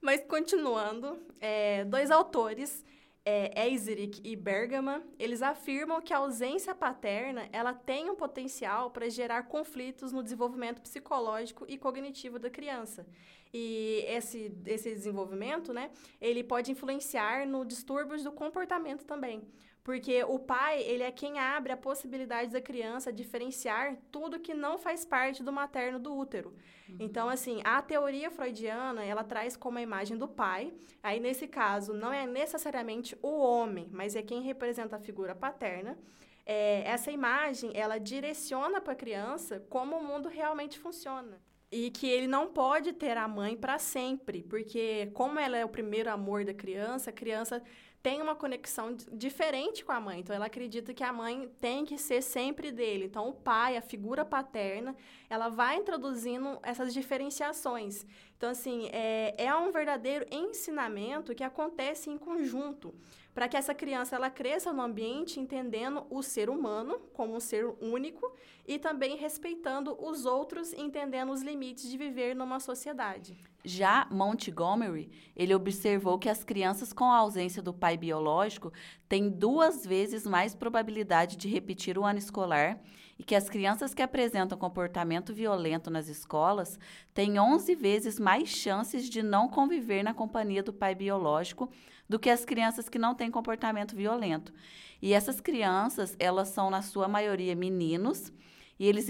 Mas 0.00 0.22
continuando, 0.24 1.18
é, 1.40 1.84
dois 1.84 2.10
autores, 2.10 2.84
é, 3.24 3.68
Eiserick 3.68 4.20
e 4.24 4.34
Bergman, 4.34 5.00
eles 5.18 5.42
afirmam 5.42 6.00
que 6.00 6.12
a 6.12 6.18
ausência 6.18 6.74
paterna 6.74 7.48
ela 7.52 7.72
tem 7.72 8.10
um 8.10 8.16
potencial 8.16 8.90
para 8.90 9.08
gerar 9.08 9.44
conflitos 9.44 10.12
no 10.12 10.22
desenvolvimento 10.22 10.82
psicológico 10.82 11.64
e 11.68 11.78
cognitivo 11.78 12.38
da 12.38 12.50
criança. 12.50 13.06
E 13.54 14.04
esse, 14.08 14.52
esse 14.66 14.90
desenvolvimento, 14.90 15.72
né, 15.72 15.90
ele 16.20 16.42
pode 16.42 16.72
influenciar 16.72 17.46
no 17.46 17.64
distúrbios 17.64 18.24
do 18.24 18.32
comportamento 18.32 19.04
também. 19.04 19.42
Porque 19.84 20.22
o 20.22 20.38
pai, 20.38 20.80
ele 20.82 21.02
é 21.02 21.10
quem 21.10 21.40
abre 21.40 21.72
a 21.72 21.76
possibilidade 21.76 22.52
da 22.52 22.60
criança 22.60 23.12
diferenciar 23.12 23.96
tudo 24.12 24.38
que 24.38 24.54
não 24.54 24.78
faz 24.78 25.04
parte 25.04 25.42
do 25.42 25.52
materno 25.52 25.98
do 25.98 26.16
útero. 26.16 26.54
Uhum. 26.88 26.96
Então, 27.00 27.28
assim, 27.28 27.60
a 27.64 27.82
teoria 27.82 28.30
freudiana, 28.30 29.04
ela 29.04 29.24
traz 29.24 29.56
como 29.56 29.78
a 29.78 29.82
imagem 29.82 30.16
do 30.16 30.28
pai. 30.28 30.72
Aí, 31.02 31.18
nesse 31.18 31.48
caso, 31.48 31.92
não 31.92 32.12
é 32.12 32.26
necessariamente 32.26 33.18
o 33.20 33.38
homem, 33.38 33.88
mas 33.90 34.14
é 34.14 34.22
quem 34.22 34.40
representa 34.42 34.96
a 34.96 35.00
figura 35.00 35.34
paterna. 35.34 35.98
É, 36.46 36.82
essa 36.84 37.10
imagem, 37.10 37.72
ela 37.74 37.98
direciona 37.98 38.80
para 38.80 38.92
a 38.92 38.96
criança 38.96 39.64
como 39.68 39.96
o 39.96 40.04
mundo 40.04 40.28
realmente 40.28 40.78
funciona. 40.78 41.40
E 41.72 41.90
que 41.90 42.06
ele 42.06 42.26
não 42.26 42.48
pode 42.48 42.92
ter 42.92 43.16
a 43.16 43.26
mãe 43.26 43.56
para 43.56 43.78
sempre, 43.78 44.42
porque 44.42 45.10
como 45.14 45.40
ela 45.40 45.56
é 45.56 45.64
o 45.64 45.68
primeiro 45.68 46.10
amor 46.10 46.44
da 46.44 46.52
criança, 46.52 47.08
a 47.08 47.12
criança 47.12 47.62
tem 48.02 48.20
uma 48.20 48.34
conexão 48.34 48.96
diferente 49.12 49.84
com 49.84 49.92
a 49.92 50.00
mãe. 50.00 50.20
Então, 50.20 50.34
ela 50.34 50.46
acredita 50.46 50.92
que 50.92 51.04
a 51.04 51.12
mãe 51.12 51.48
tem 51.60 51.84
que 51.84 51.96
ser 51.96 52.20
sempre 52.20 52.72
dele. 52.72 53.04
Então, 53.04 53.28
o 53.28 53.32
pai, 53.32 53.76
a 53.76 53.82
figura 53.82 54.24
paterna, 54.24 54.96
ela 55.30 55.48
vai 55.48 55.76
introduzindo 55.76 56.58
essas 56.62 56.92
diferenciações. 56.92 58.04
Então, 58.36 58.50
assim, 58.50 58.88
é, 58.92 59.34
é 59.38 59.54
um 59.54 59.70
verdadeiro 59.70 60.26
ensinamento 60.32 61.34
que 61.34 61.44
acontece 61.44 62.10
em 62.10 62.18
conjunto 62.18 62.92
para 63.34 63.48
que 63.48 63.56
essa 63.56 63.74
criança 63.74 64.16
ela 64.16 64.30
cresça 64.30 64.72
no 64.72 64.82
ambiente 64.82 65.40
entendendo 65.40 66.04
o 66.10 66.22
ser 66.22 66.50
humano 66.50 66.98
como 67.12 67.34
um 67.34 67.40
ser 67.40 67.66
único 67.80 68.32
e 68.66 68.78
também 68.78 69.16
respeitando 69.16 69.96
os 69.98 70.24
outros, 70.24 70.72
entendendo 70.72 71.32
os 71.32 71.42
limites 71.42 71.88
de 71.90 71.96
viver 71.96 72.34
numa 72.34 72.60
sociedade. 72.60 73.36
Já 73.64 74.06
Montgomery, 74.10 75.10
ele 75.36 75.54
observou 75.54 76.18
que 76.18 76.28
as 76.28 76.42
crianças 76.42 76.92
com 76.92 77.04
a 77.04 77.18
ausência 77.18 77.62
do 77.62 77.72
pai 77.72 77.96
biológico 77.96 78.72
têm 79.08 79.30
duas 79.30 79.86
vezes 79.86 80.26
mais 80.26 80.54
probabilidade 80.54 81.36
de 81.36 81.48
repetir 81.48 81.96
o 81.96 82.04
ano 82.04 82.18
escolar 82.18 82.80
e 83.18 83.22
que 83.22 83.36
as 83.36 83.48
crianças 83.48 83.94
que 83.94 84.02
apresentam 84.02 84.58
comportamento 84.58 85.32
violento 85.32 85.90
nas 85.90 86.08
escolas 86.08 86.78
têm 87.14 87.38
11 87.38 87.74
vezes 87.76 88.18
mais 88.18 88.48
chances 88.48 89.08
de 89.08 89.22
não 89.22 89.48
conviver 89.48 90.02
na 90.02 90.12
companhia 90.12 90.62
do 90.62 90.72
pai 90.72 90.94
biológico 90.94 91.70
do 92.08 92.18
que 92.18 92.30
as 92.30 92.44
crianças 92.44 92.88
que 92.88 92.98
não 92.98 93.14
têm 93.14 93.30
comportamento 93.30 93.96
violento. 93.96 94.52
E 95.00 95.12
essas 95.12 95.40
crianças, 95.40 96.16
elas 96.18 96.48
são 96.48 96.70
na 96.70 96.82
sua 96.82 97.08
maioria 97.08 97.56
meninos 97.56 98.32
e 98.78 98.86
eles 98.86 99.06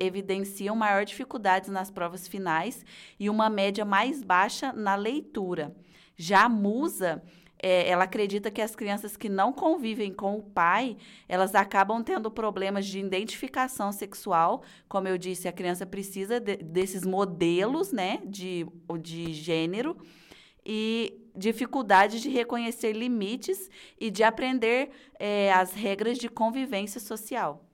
evidenciam 0.00 0.76
maior 0.76 1.04
dificuldades 1.04 1.70
nas 1.70 1.90
provas 1.90 2.28
finais 2.28 2.84
e 3.18 3.30
uma 3.30 3.48
média 3.48 3.84
mais 3.84 4.22
baixa 4.22 4.72
na 4.72 4.94
leitura. 4.94 5.74
Já 6.16 6.44
a 6.44 6.48
Musa, 6.48 7.22
é, 7.60 7.88
ela 7.88 8.04
acredita 8.04 8.50
que 8.50 8.62
as 8.62 8.76
crianças 8.76 9.16
que 9.16 9.28
não 9.28 9.52
convivem 9.52 10.12
com 10.12 10.36
o 10.36 10.42
pai, 10.42 10.96
elas 11.28 11.54
acabam 11.54 12.02
tendo 12.02 12.30
problemas 12.30 12.86
de 12.86 12.98
identificação 12.98 13.92
sexual. 13.92 14.62
Como 14.88 15.08
eu 15.08 15.18
disse, 15.18 15.48
a 15.48 15.52
criança 15.52 15.84
precisa 15.84 16.38
de, 16.38 16.56
desses 16.56 17.04
modelos, 17.04 17.92
né, 17.92 18.20
de, 18.24 18.66
de 19.00 19.32
gênero. 19.32 19.96
E 20.64 21.27
dificuldade 21.38 22.20
de 22.20 22.28
reconhecer 22.28 22.92
limites 22.92 23.70
e 23.98 24.10
de 24.10 24.22
aprender 24.22 24.90
é, 25.18 25.52
as 25.52 25.72
regras 25.72 26.18
de 26.18 26.28
convivência 26.28 27.00
social. 27.00 27.64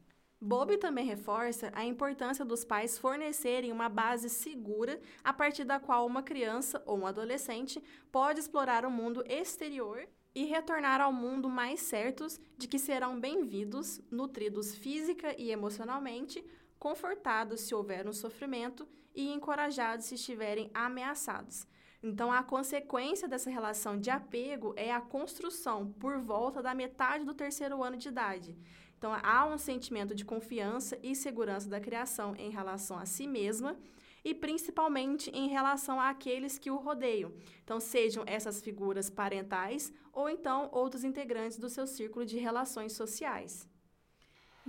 Bobby 0.41 0.77
também 0.77 1.07
reforça 1.07 1.73
a 1.75 1.87
importância 1.87 2.45
dos 2.45 2.67
pais 2.67 2.99
fornecerem 2.99 3.73
uma 3.73 3.89
base 3.89 4.29
segura 4.29 5.01
a 5.25 5.33
partir 5.33 5.65
da 5.65 5.81
qual 5.81 6.07
uma 6.07 6.23
criança 6.23 6.83
ou 6.85 6.99
um 6.99 7.07
adolescente 7.07 7.83
pode 8.13 8.41
explorar 8.41 8.85
o 8.85 8.91
mundo 8.91 9.25
exterior 9.27 10.07
e 10.35 10.45
retornar 10.45 11.01
ao 11.01 11.13
mundo 11.13 11.49
mais 11.49 11.81
certos 11.81 12.39
de 12.59 12.69
que 12.69 12.79
serão 12.79 13.19
bem-vindos, 13.19 14.03
nutridos 14.11 14.75
física 14.75 15.35
e 15.41 15.51
emocionalmente, 15.51 16.45
confortados 16.79 17.63
se 17.63 17.75
houver 17.75 18.07
um 18.07 18.13
sofrimento 18.13 18.87
e 19.15 19.33
encorajados 19.33 20.05
se 20.07 20.17
estiverem 20.17 20.71
ameaçados. 20.75 21.67
Então, 22.07 22.31
a 22.31 22.43
consequência 22.43 23.27
dessa 23.27 23.49
relação 23.49 23.99
de 23.99 24.11
apego 24.11 24.75
é 24.77 24.93
a 24.93 25.01
construção 25.01 25.91
por 25.99 26.19
volta 26.19 26.63
da 26.63 26.75
metade 26.75 27.25
do 27.25 27.33
terceiro 27.33 27.83
ano 27.83 27.97
de 27.97 28.09
idade. 28.09 28.55
Então, 28.99 29.17
há 29.23 29.47
um 29.47 29.57
sentimento 29.57 30.15
de 30.15 30.23
confiança 30.23 30.99
e 31.03 31.15
segurança 31.15 31.67
da 31.67 31.81
criação 31.81 32.37
em 32.37 32.51
relação 32.51 32.99
a 32.99 33.07
si 33.07 33.27
mesma 33.27 33.75
e 34.23 34.35
principalmente 34.35 35.31
em 35.31 35.49
relação 35.49 35.99
àqueles 35.99 36.59
que 36.59 36.71
o 36.71 36.77
rodeiam. 36.77 37.33
Então, 37.65 37.81
sejam 37.81 38.23
essas 38.27 38.61
figuras 38.61 39.09
parentais 39.09 39.91
ou 40.13 40.29
então 40.29 40.69
outros 40.73 41.05
integrantes 41.05 41.57
do 41.57 41.71
seu 41.71 41.87
círculo 41.87 42.27
de 42.27 42.37
relações 42.37 42.93
sociais. 42.93 43.67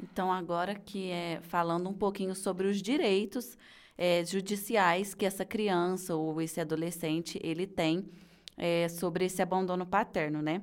Então, 0.01 0.31
agora 0.31 0.73
que 0.73 1.09
é 1.09 1.41
falando 1.41 1.89
um 1.89 1.93
pouquinho 1.93 2.33
sobre 2.33 2.65
os 2.65 2.81
direitos 2.81 3.57
é, 3.97 4.23
judiciais 4.25 5.13
que 5.13 5.25
essa 5.25 5.45
criança 5.45 6.15
ou 6.15 6.41
esse 6.41 6.59
adolescente 6.59 7.39
ele 7.43 7.65
tem 7.65 8.09
é, 8.57 8.87
sobre 8.89 9.25
esse 9.25 9.41
abandono 9.41 9.85
paterno, 9.85 10.41
né? 10.41 10.61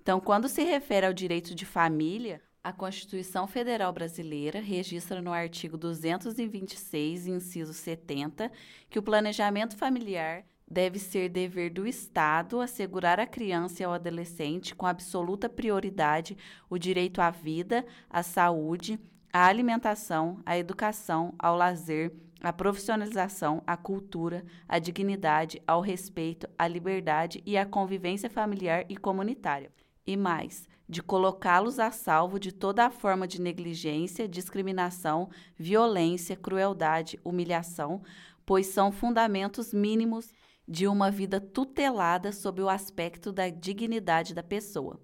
Então, 0.00 0.20
quando 0.20 0.48
se 0.48 0.62
refere 0.64 1.06
ao 1.06 1.12
direito 1.12 1.54
de 1.54 1.64
família, 1.64 2.40
a 2.64 2.72
Constituição 2.72 3.46
Federal 3.46 3.92
Brasileira 3.92 4.60
registra 4.60 5.20
no 5.20 5.32
artigo 5.32 5.76
226, 5.76 7.26
inciso 7.26 7.72
70, 7.72 8.50
que 8.88 8.98
o 8.98 9.02
planejamento 9.02 9.76
familiar 9.76 10.44
deve 10.68 10.98
ser 10.98 11.28
dever 11.28 11.70
do 11.70 11.86
Estado 11.86 12.60
assegurar 12.60 13.20
à 13.20 13.26
criança 13.26 13.82
e 13.82 13.84
ao 13.84 13.92
adolescente, 13.92 14.74
com 14.74 14.86
absoluta 14.86 15.48
prioridade, 15.48 16.36
o 16.70 16.78
direito 16.78 17.20
à 17.20 17.30
vida, 17.30 17.84
à 18.08 18.22
saúde, 18.22 18.98
à 19.32 19.46
alimentação, 19.46 20.40
à 20.46 20.56
educação, 20.56 21.34
ao 21.38 21.56
lazer, 21.56 22.12
à 22.42 22.52
profissionalização, 22.52 23.62
à 23.66 23.76
cultura, 23.76 24.44
à 24.68 24.78
dignidade, 24.78 25.62
ao 25.66 25.80
respeito, 25.80 26.48
à 26.58 26.66
liberdade 26.66 27.42
e 27.46 27.56
à 27.56 27.64
convivência 27.64 28.28
familiar 28.28 28.84
e 28.88 28.96
comunitária. 28.96 29.70
E 30.04 30.16
mais, 30.16 30.68
de 30.88 31.00
colocá-los 31.00 31.78
a 31.78 31.92
salvo 31.92 32.40
de 32.40 32.50
toda 32.50 32.84
a 32.84 32.90
forma 32.90 33.26
de 33.28 33.40
negligência, 33.40 34.28
discriminação, 34.28 35.30
violência, 35.56 36.36
crueldade, 36.36 37.18
humilhação, 37.24 38.02
pois 38.44 38.66
são 38.66 38.90
fundamentos 38.90 39.72
mínimos 39.72 40.32
de 40.66 40.88
uma 40.88 41.10
vida 41.10 41.40
tutelada 41.40 42.32
sob 42.32 42.60
o 42.60 42.68
aspecto 42.68 43.32
da 43.32 43.48
dignidade 43.48 44.34
da 44.34 44.42
pessoa. 44.42 45.00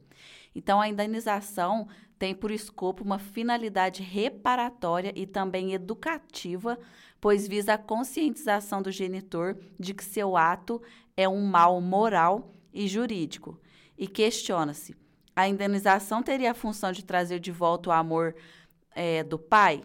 Então, 0.54 0.80
a 0.80 0.88
indenização 0.88 1.86
tem 2.18 2.34
por 2.34 2.50
escopo 2.50 3.04
uma 3.04 3.18
finalidade 3.18 4.02
reparatória 4.02 5.12
e 5.14 5.26
também 5.26 5.72
educativa, 5.72 6.78
pois 7.20 7.46
visa 7.46 7.74
a 7.74 7.78
conscientização 7.78 8.82
do 8.82 8.90
genitor 8.90 9.56
de 9.78 9.94
que 9.94 10.04
seu 10.04 10.36
ato 10.36 10.80
é 11.16 11.28
um 11.28 11.44
mal 11.44 11.80
moral 11.80 12.54
e 12.72 12.86
jurídico. 12.86 13.60
E 13.96 14.06
questiona-se 14.06 14.94
a 15.38 15.46
indenização 15.46 16.20
teria 16.20 16.50
a 16.50 16.54
função 16.54 16.90
de 16.90 17.04
trazer 17.04 17.38
de 17.38 17.52
volta 17.52 17.90
o 17.90 17.92
amor 17.92 18.34
é, 18.92 19.22
do 19.22 19.38
pai? 19.38 19.84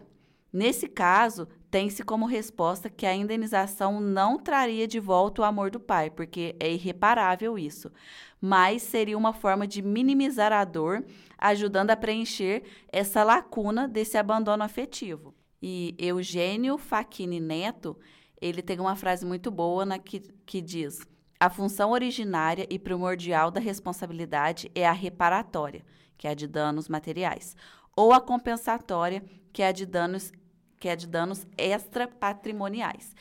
Nesse 0.52 0.88
caso, 0.88 1.46
tem-se 1.70 2.02
como 2.02 2.26
resposta 2.26 2.90
que 2.90 3.06
a 3.06 3.14
indenização 3.14 4.00
não 4.00 4.36
traria 4.36 4.88
de 4.88 4.98
volta 4.98 5.42
o 5.42 5.44
amor 5.44 5.70
do 5.70 5.78
pai, 5.78 6.10
porque 6.10 6.56
é 6.58 6.72
irreparável 6.72 7.56
isso, 7.56 7.92
mas 8.40 8.82
seria 8.82 9.16
uma 9.16 9.32
forma 9.32 9.64
de 9.64 9.80
minimizar 9.80 10.52
a 10.52 10.64
dor, 10.64 11.04
ajudando 11.38 11.90
a 11.90 11.96
preencher 11.96 12.64
essa 12.92 13.22
lacuna 13.22 13.86
desse 13.86 14.18
abandono 14.18 14.64
afetivo. 14.64 15.32
E 15.66 15.94
Eugênio 15.98 16.76
Facchini 16.76 17.40
Neto, 17.40 17.98
ele 18.38 18.60
tem 18.60 18.78
uma 18.78 18.94
frase 18.94 19.24
muito 19.24 19.50
boa 19.50 19.86
na 19.86 19.98
que, 19.98 20.20
que 20.44 20.60
diz: 20.60 21.00
a 21.40 21.48
função 21.48 21.92
originária 21.92 22.66
e 22.68 22.78
primordial 22.78 23.50
da 23.50 23.60
responsabilidade 23.60 24.70
é 24.74 24.86
a 24.86 24.92
reparatória, 24.92 25.82
que 26.18 26.28
é 26.28 26.32
a 26.32 26.34
de 26.34 26.46
danos 26.46 26.86
materiais, 26.86 27.56
ou 27.96 28.12
a 28.12 28.20
compensatória, 28.20 29.24
que 29.54 29.62
é 29.62 29.68
a 29.68 29.72
de 29.72 29.86
danos, 29.86 30.30
que 30.78 30.86
é 30.86 30.94
de 30.94 31.06
danos 31.06 31.46
extrapatrimoniais. 31.56 33.14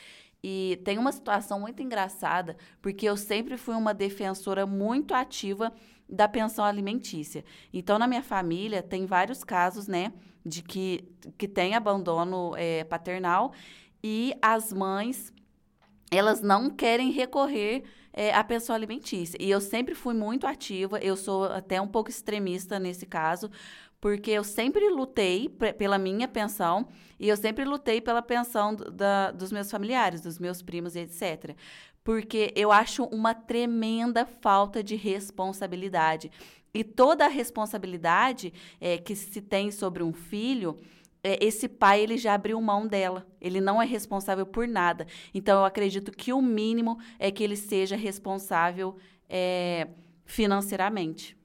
E 0.43 0.82
tem 0.84 0.97
uma 0.97 1.13
situação 1.13 1.62
muito 1.62 1.82
engraçada, 1.82 2.58
porque 2.82 3.08
eu 3.08 3.15
sempre 3.15 3.56
fui 3.56 3.73
uma 3.73 3.93
defensora 3.93 4.65
muito 4.65 5.13
ativa 5.13 5.71
da 6.10 6.27
pensão 6.27 6.65
alimentícia. 6.65 7.45
Então, 7.71 7.97
na 7.97 8.06
minha 8.06 8.21
família, 8.21 8.84
tem 8.84 9.06
vários 9.06 9.45
casos, 9.45 9.88
né, 9.88 10.12
de 10.45 10.62
que, 10.62 11.03
que 11.38 11.47
tem 11.47 11.75
abandono 11.75 12.53
é, 12.58 12.84
paternal 12.84 13.53
e 14.03 14.34
as 14.41 14.73
mães, 14.73 15.34
elas 16.12 16.41
não 16.41 16.69
querem 16.69 17.12
recorrer 17.12 17.84
é, 18.12 18.34
a 18.34 18.43
pensão 18.43 18.75
alimentícia. 18.75 19.38
E 19.41 19.49
eu 19.49 19.62
sempre 19.62 19.95
fui 19.95 20.13
muito 20.13 20.45
ativa, 20.45 20.99
eu 20.99 21.15
sou 21.15 21.45
até 21.45 21.82
um 21.82 21.88
pouco 21.88 22.10
extremista 22.10 22.77
nesse 22.79 23.06
caso, 23.06 23.49
porque 23.99 24.32
eu 24.32 24.43
sempre 24.43 24.89
lutei 24.89 25.47
pela 25.77 25.97
minha 25.97 26.27
pensão 26.27 26.88
e 27.17 27.29
eu 27.29 27.38
sempre 27.38 27.63
lutei 27.63 28.01
pela 28.01 28.21
pensão 28.21 28.75
da, 28.75 29.32
dos 29.32 29.49
meus 29.49 29.71
familiares, 29.71 30.19
dos 30.19 30.38
meus 30.38 30.62
primos, 30.62 30.95
etc. 30.95 31.56
Porque 32.03 32.51
eu 32.53 32.69
acho 32.69 33.06
uma 33.06 33.34
tremenda 33.34 34.25
falta 34.25 34.84
de 34.84 34.97
responsabilidade. 34.97 36.29
E 36.73 36.83
toda 36.83 37.25
a 37.25 37.29
responsabilidade 37.29 38.53
é, 38.81 38.97
que 38.97 39.15
se 39.15 39.41
tem 39.41 39.69
sobre 39.71 40.01
um 40.01 40.12
filho 40.12 40.79
é, 41.23 41.38
esse 41.41 41.69
pai 41.69 42.01
ele 42.01 42.17
já 42.17 42.33
abriu 42.33 42.59
mão 42.59 42.86
dela. 42.86 43.25
Ele 43.39 43.62
não 43.62 43.81
é 43.81 43.86
responsável 43.86 44.45
por 44.45 44.67
nada. 44.67 45.07
Então 45.33 45.59
eu 45.59 45.65
acredito 45.65 46.12
que 46.12 46.33
o 46.33 46.41
mínimo 46.41 46.99
é 47.17 47.31
que 47.31 47.43
ele 47.43 47.55
seja 47.55 47.95
responsável 47.95 48.97
é, 49.29 49.88
financeiramente. 50.25 51.38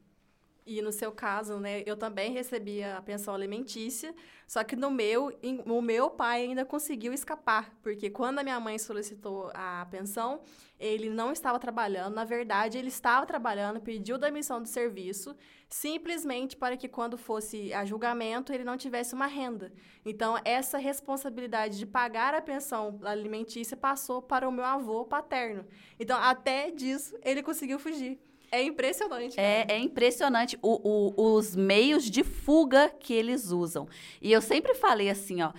E 0.71 0.83
no 0.83 0.93
seu 0.93 1.11
caso, 1.11 1.59
né, 1.59 1.83
eu 1.87 1.97
também 1.97 2.31
recebia 2.31 2.99
a 2.99 3.01
pensão 3.01 3.35
alimentícia, 3.35 4.15
só 4.47 4.63
que 4.63 4.77
no 4.77 4.91
meu, 4.91 5.33
o 5.65 5.81
meu 5.81 6.11
pai 6.11 6.43
ainda 6.43 6.63
conseguiu 6.63 7.11
escapar, 7.11 7.75
porque 7.83 8.11
quando 8.11 8.39
a 8.39 8.43
minha 8.43 8.61
mãe 8.61 8.79
solicitou 8.79 9.51
a 9.55 9.87
pensão, 9.91 10.43
ele 10.79 11.09
não 11.09 11.33
estava 11.33 11.59
trabalhando, 11.59 12.15
na 12.15 12.27
verdade, 12.27 12.77
ele 12.77 12.89
estava 12.89 13.25
trabalhando, 13.25 13.81
pediu 13.81 14.19
demissão 14.19 14.61
do 14.61 14.69
serviço, 14.69 15.35
simplesmente 15.71 16.55
para 16.55 16.77
que 16.77 16.87
quando 16.87 17.17
fosse 17.17 17.73
a 17.73 17.87
julgamento, 17.87 18.53
ele 18.53 18.63
não 18.63 18.77
tivesse 18.77 19.15
uma 19.15 19.27
renda. 19.27 19.73
Então, 20.05 20.39
essa 20.45 20.77
responsabilidade 20.77 21.79
de 21.79 21.87
pagar 21.87 22.35
a 22.35 22.43
pensão 22.43 23.01
alimentícia 23.05 23.75
passou 23.75 24.21
para 24.21 24.47
o 24.47 24.53
meu 24.53 24.67
avô 24.67 25.07
paterno. 25.07 25.65
Então, 25.99 26.19
até 26.21 26.71
disso, 26.71 27.17
ele 27.25 27.43
conseguiu 27.43 27.79
fugir. 27.79 28.21
É 28.51 28.63
impressionante. 28.63 29.39
É, 29.39 29.67
é, 29.69 29.79
impressionante 29.79 30.59
o, 30.63 30.81
o, 30.83 31.35
os 31.35 31.55
meios 31.55 32.11
de 32.11 32.25
fuga 32.25 32.89
que 32.99 33.13
eles 33.13 33.51
usam. 33.51 33.87
E 34.23 34.33
eu 34.33 34.41
sempre 34.41 34.75
falei 34.75 35.11
assim, 35.11 35.43
ó. 35.43 35.53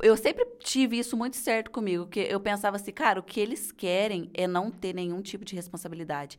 Eu 0.00 0.16
sempre 0.16 0.44
tive 0.60 0.98
isso 0.98 1.16
muito 1.16 1.36
certo 1.36 1.70
comigo, 1.70 2.06
que 2.06 2.20
eu 2.20 2.38
pensava 2.38 2.76
assim, 2.76 2.92
cara, 2.92 3.18
o 3.18 3.22
que 3.22 3.40
eles 3.40 3.72
querem 3.72 4.30
é 4.32 4.46
não 4.46 4.70
ter 4.70 4.94
nenhum 4.94 5.20
tipo 5.20 5.44
de 5.44 5.54
responsabilidade. 5.56 6.38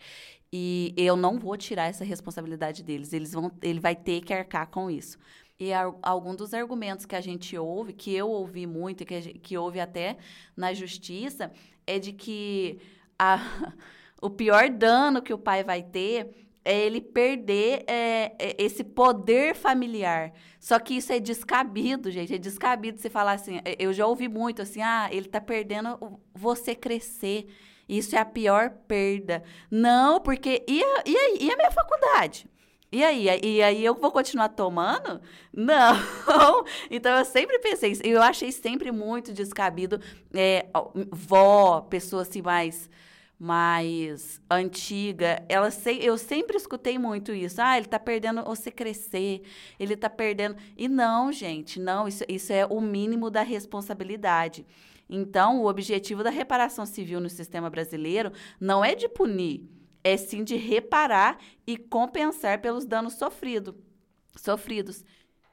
E 0.52 0.94
eu 0.96 1.16
não 1.16 1.38
vou 1.38 1.58
tirar 1.58 1.88
essa 1.88 2.06
responsabilidade 2.06 2.82
deles. 2.82 3.12
Eles 3.12 3.34
vão, 3.34 3.52
ele 3.62 3.80
vai 3.80 3.96
ter 3.96 4.22
que 4.22 4.34
arcar 4.34 4.68
com 4.68 4.90
isso. 4.90 5.18
E 5.60 5.72
algum 6.02 6.34
dos 6.34 6.54
argumentos 6.54 7.06
que 7.06 7.16
a 7.16 7.22
gente 7.22 7.58
ouve, 7.58 7.92
que 7.92 8.16
eu 8.16 8.30
ouvi 8.30 8.66
muito, 8.66 9.06
que, 9.06 9.22
que 9.40 9.58
ouve 9.58 9.82
até 9.82 10.18
na 10.56 10.74
justiça, 10.74 11.52
é 11.86 12.00
de 12.00 12.14
que 12.14 12.80
a 13.18 13.74
o 14.22 14.30
pior 14.30 14.70
dano 14.70 15.22
que 15.22 15.34
o 15.34 15.38
pai 15.38 15.64
vai 15.64 15.82
ter 15.82 16.50
é 16.64 16.78
ele 16.78 17.02
perder 17.02 17.84
é, 17.88 18.36
é, 18.38 18.56
esse 18.58 18.84
poder 18.84 19.56
familiar. 19.56 20.34
Só 20.60 20.78
que 20.78 20.96
isso 20.96 21.12
é 21.12 21.20
descabido, 21.20 22.12
gente. 22.12 22.36
É 22.36 22.38
descabido 22.38 23.00
você 23.00 23.10
falar 23.10 23.34
assim. 23.34 23.60
É, 23.64 23.76
eu 23.80 23.94
já 23.94 24.06
ouvi 24.06 24.28
muito 24.28 24.62
assim: 24.62 24.82
ah, 24.82 25.10
ele 25.12 25.28
tá 25.28 25.40
perdendo 25.40 26.20
você 26.34 26.76
crescer. 26.76 27.48
Isso 27.88 28.16
é 28.16 28.20
a 28.20 28.26
pior 28.26 28.70
perda. 28.88 29.44
Não, 29.72 30.20
porque. 30.20 30.64
E 30.68 30.84
a, 30.84 31.04
e 31.06 31.18
a, 31.18 31.30
e 31.40 31.52
a 31.52 31.56
minha 31.56 31.72
faculdade? 31.72 32.46
E 32.92 33.04
aí? 33.04 33.28
E 33.44 33.62
aí 33.62 33.86
eu 33.86 33.96
vou 33.96 34.12
continuar 34.12 34.50
tomando? 34.50 35.22
Não. 35.54 35.96
Então 36.92 37.18
eu 37.18 37.26
sempre 37.26 37.60
pensei 37.60 37.92
isso. 37.92 38.02
Eu 38.04 38.22
achei 38.22 38.52
sempre 38.52 38.92
muito 38.92 39.32
descabido. 39.32 40.00
É, 40.34 40.68
vó, 41.12 41.82
pessoa 41.82 42.24
assim 42.24 42.42
mais 42.42 42.90
mais 43.40 44.42
antiga, 44.52 45.42
ela 45.48 45.72
se, 45.72 45.98
eu 46.04 46.18
sempre 46.18 46.58
escutei 46.58 47.00
muito 47.00 47.34
isso. 47.34 47.62
Ah, 47.62 47.78
ele 47.78 47.86
está 47.86 47.98
perdendo 47.98 48.44
você 48.44 48.70
crescer, 48.70 49.44
ele 49.80 49.94
está 49.94 50.10
perdendo. 50.10 50.58
E 50.76 50.90
não, 50.90 51.32
gente, 51.32 51.80
não, 51.80 52.06
isso, 52.06 52.26
isso 52.28 52.52
é 52.52 52.66
o 52.66 52.82
mínimo 52.82 53.30
da 53.30 53.42
responsabilidade. 53.42 54.66
Então, 55.10 55.62
o 55.62 55.68
objetivo 55.68 56.22
da 56.22 56.30
reparação 56.30 56.86
civil 56.86 57.22
no 57.22 57.30
sistema 57.30 57.70
brasileiro 57.70 58.32
não 58.60 58.84
é 58.84 58.94
de 58.94 59.08
punir, 59.08 59.64
é 60.04 60.18
sim 60.18 60.44
de 60.44 60.58
reparar 60.58 61.40
e 61.66 61.78
compensar 61.78 62.62
pelos 62.62 62.86
danos 62.86 63.14
sofrido, 63.14 63.76
sofridos. 64.36 65.04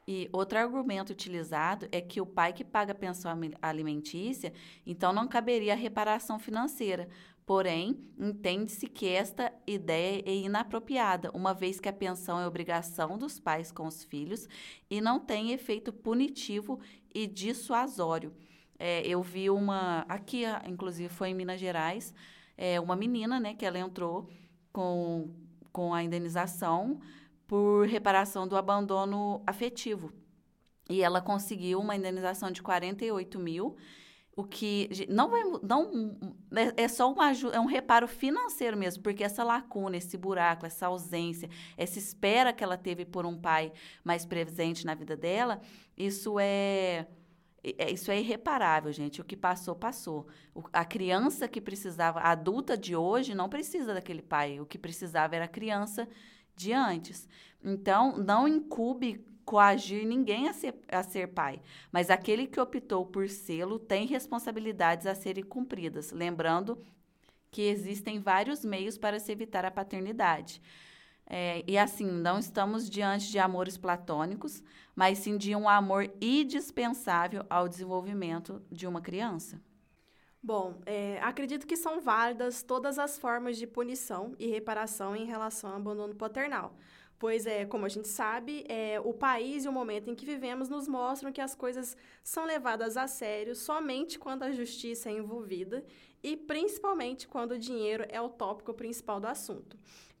E 0.07 0.29
outro 0.31 0.57
argumento 0.57 1.09
utilizado 1.11 1.87
é 1.91 1.99
que 1.99 2.21
o 2.21 2.25
pai 2.25 2.53
que 2.53 2.63
paga 2.63 2.93
a 2.93 2.95
pensão 2.95 3.31
alimentícia, 3.61 4.53
então 4.85 5.11
não 5.11 5.27
caberia 5.27 5.73
a 5.73 5.75
reparação 5.75 6.39
financeira, 6.39 7.09
Porém, 7.47 7.97
entende-se 8.19 8.87
que 8.87 9.07
esta 9.07 9.53
ideia 9.65 10.21
é 10.25 10.35
inapropriada, 10.35 11.31
uma 11.33 11.53
vez 11.53 11.79
que 11.79 11.87
a 11.87 11.93
pensão 11.93 12.37
é 12.41 12.45
obrigação 12.45 13.17
dos 13.17 13.39
pais 13.39 13.71
com 13.71 13.87
os 13.87 14.03
filhos 14.03 14.49
e 14.89 14.99
não 14.99 15.17
tem 15.17 15.53
efeito 15.53 15.93
punitivo 15.93 16.77
e 17.15 17.25
dissuasório. 17.25 18.33
É, 18.77 19.01
eu 19.07 19.23
vi 19.23 19.49
uma, 19.49 20.05
aqui, 20.09 20.43
inclusive, 20.67 21.07
foi 21.07 21.29
em 21.29 21.33
Minas 21.33 21.57
Gerais, 21.57 22.13
é, 22.57 22.81
uma 22.81 22.97
menina, 22.97 23.39
né, 23.39 23.53
que 23.53 23.65
ela 23.65 23.79
entrou 23.79 24.29
com, 24.73 25.33
com 25.71 25.93
a 25.93 26.03
indenização 26.03 26.99
por 27.47 27.87
reparação 27.87 28.47
do 28.47 28.57
abandono 28.57 29.41
afetivo. 29.47 30.11
E 30.89 31.01
ela 31.01 31.21
conseguiu 31.21 31.79
uma 31.79 31.95
indenização 31.95 32.51
de 32.51 32.61
48 32.61 33.39
mil 33.39 33.75
o 34.35 34.43
que 34.43 34.87
não 35.09 35.31
vai 35.31 35.41
não 35.63 36.15
é, 36.55 36.83
é 36.83 36.87
só 36.87 37.11
uma 37.11 37.31
é 37.31 37.59
um 37.59 37.65
reparo 37.65 38.07
financeiro 38.07 38.77
mesmo 38.77 39.01
porque 39.01 39.23
essa 39.23 39.43
lacuna 39.43 39.97
esse 39.97 40.15
buraco 40.15 40.63
essa 40.63 40.85
ausência 40.85 41.49
essa 41.75 41.97
espera 41.97 42.53
que 42.53 42.63
ela 42.63 42.77
teve 42.77 43.03
por 43.03 43.25
um 43.25 43.35
pai 43.35 43.73
mais 44.03 44.27
presente 44.27 44.85
na 44.85 44.93
vida 44.93 45.17
dela 45.17 45.59
isso 45.97 46.37
é, 46.39 47.07
é 47.63 47.91
isso 47.91 48.11
é 48.11 48.19
irreparável 48.19 48.91
gente. 48.93 49.19
O 49.19 49.25
que 49.25 49.35
passou 49.35 49.75
passou. 49.75 50.27
A 50.71 50.85
criança 50.85 51.47
que 51.47 51.59
precisava 51.59 52.19
a 52.19 52.31
adulta 52.31 52.77
de 52.77 52.95
hoje 52.95 53.33
não 53.33 53.49
precisa 53.49 53.93
daquele 53.95 54.21
pai. 54.21 54.59
O 54.59 54.65
que 54.65 54.77
precisava 54.77 55.35
era 55.35 55.45
a 55.45 55.49
criança 55.49 56.07
de 56.57 56.73
antes 56.73 57.27
então 57.63 58.17
não 58.17 58.47
incube 58.47 59.25
coagir 59.45 60.05
ninguém 60.05 60.49
a 60.49 60.53
ser, 60.53 60.75
a 60.87 61.03
ser 61.03 61.27
pai, 61.27 61.61
mas 61.91 62.09
aquele 62.09 62.47
que 62.47 62.59
optou 62.59 63.05
por 63.05 63.29
sê-lo 63.29 63.79
tem 63.79 64.05
responsabilidades 64.05 65.07
a 65.07 65.15
serem 65.15 65.43
cumpridas, 65.43 66.11
lembrando 66.11 66.81
que 67.49 67.61
existem 67.61 68.19
vários 68.19 68.65
meios 68.65 68.97
para 68.97 69.19
se 69.19 69.31
evitar 69.31 69.63
a 69.63 69.71
paternidade. 69.71 70.61
É, 71.29 71.63
e 71.67 71.77
assim, 71.77 72.05
não 72.05 72.39
estamos 72.39 72.89
diante 72.89 73.29
de 73.29 73.39
amores 73.39 73.77
platônicos, 73.77 74.61
mas 74.95 75.19
sim 75.19 75.37
de 75.37 75.55
um 75.55 75.67
amor 75.67 76.09
indispensável 76.21 77.45
ao 77.49 77.67
desenvolvimento 77.67 78.61
de 78.71 78.85
uma 78.85 79.01
criança. 79.01 79.61
Bom, 80.47 80.75
é, 80.85 81.19
acredito 81.21 81.67
que 81.67 81.75
são 81.75 81.99
válidas 81.99 82.63
todas 82.63 82.97
as 82.97 83.19
formas 83.19 83.57
de 83.57 83.67
punição 83.67 84.33
e 84.39 84.47
reparação 84.47 85.13
em 85.13 85.25
relação 85.25 85.71
ao 85.71 85.75
abandono 85.75 86.15
paternal. 86.15 86.73
Pois 87.19 87.45
é, 87.45 87.65
como 87.65 87.85
a 87.85 87.89
gente 87.89 88.07
sabe, 88.07 88.63
é, 88.69 88.97
o 89.03 89.13
país 89.13 89.65
e 89.65 89.67
o 89.67 89.73
momento 89.73 90.09
em 90.09 90.15
que 90.15 90.25
vivemos 90.25 90.69
nos 90.69 90.87
mostram 90.87 91.33
que 91.33 91.41
as 91.41 91.53
coisas 91.53 91.97
são 92.23 92.45
levadas 92.45 92.95
a 92.95 93.07
sério 93.07 93.53
somente 93.57 94.17
quando 94.17 94.43
a 94.43 94.51
justiça 94.53 95.09
é 95.09 95.11
envolvida 95.11 95.83
e 96.23 96.37
principalmente 96.37 97.27
quando 97.27 97.51
o 97.51 97.59
dinheiro 97.59 98.05
é 98.07 98.21
o 98.21 98.29
tópico 98.29 98.73
principal 98.73 99.19
do 99.19 99.27
assunto. 99.27 99.77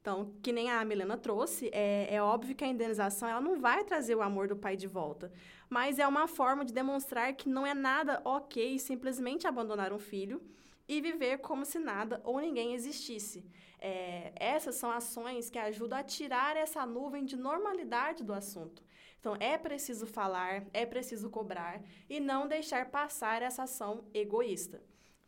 Então, 0.07 0.31
que 0.41 0.53
nem 0.53 0.71
a 0.71 0.85
Milena 0.85 1.17
trouxe, 1.17 1.69
é, 1.73 2.07
é 2.15 2.21
óbvio 2.21 2.55
que 2.55 2.63
a 2.63 2.67
indenização 2.67 3.27
ela 3.27 3.41
não 3.41 3.59
vai 3.59 3.83
trazer 3.83 4.15
o 4.15 4.21
amor 4.21 4.47
do 4.47 4.55
pai 4.55 4.77
de 4.77 4.87
volta, 4.87 5.29
mas 5.69 5.99
é 5.99 6.07
uma 6.07 6.29
forma 6.29 6.63
de 6.63 6.71
demonstrar 6.71 7.33
que 7.33 7.49
não 7.49 7.67
é 7.67 7.73
nada 7.73 8.21
ok 8.23 8.79
simplesmente 8.79 9.45
abandonar 9.45 9.91
um 9.91 9.99
filho 9.99 10.41
e 10.87 11.01
viver 11.01 11.39
como 11.39 11.65
se 11.65 11.77
nada 11.77 12.21
ou 12.23 12.39
ninguém 12.39 12.73
existisse. 12.73 13.43
É, 13.81 14.31
essas 14.37 14.75
são 14.75 14.89
ações 14.89 15.49
que 15.49 15.59
ajudam 15.59 15.99
a 15.99 16.03
tirar 16.03 16.55
essa 16.55 16.85
nuvem 16.85 17.25
de 17.25 17.35
normalidade 17.35 18.23
do 18.23 18.31
assunto. 18.31 18.81
Então, 19.19 19.35
é 19.41 19.57
preciso 19.57 20.07
falar, 20.07 20.63
é 20.73 20.85
preciso 20.85 21.29
cobrar 21.29 21.83
e 22.09 22.21
não 22.21 22.47
deixar 22.47 22.89
passar 22.89 23.41
essa 23.41 23.63
ação 23.63 24.05
egoísta. 24.13 24.81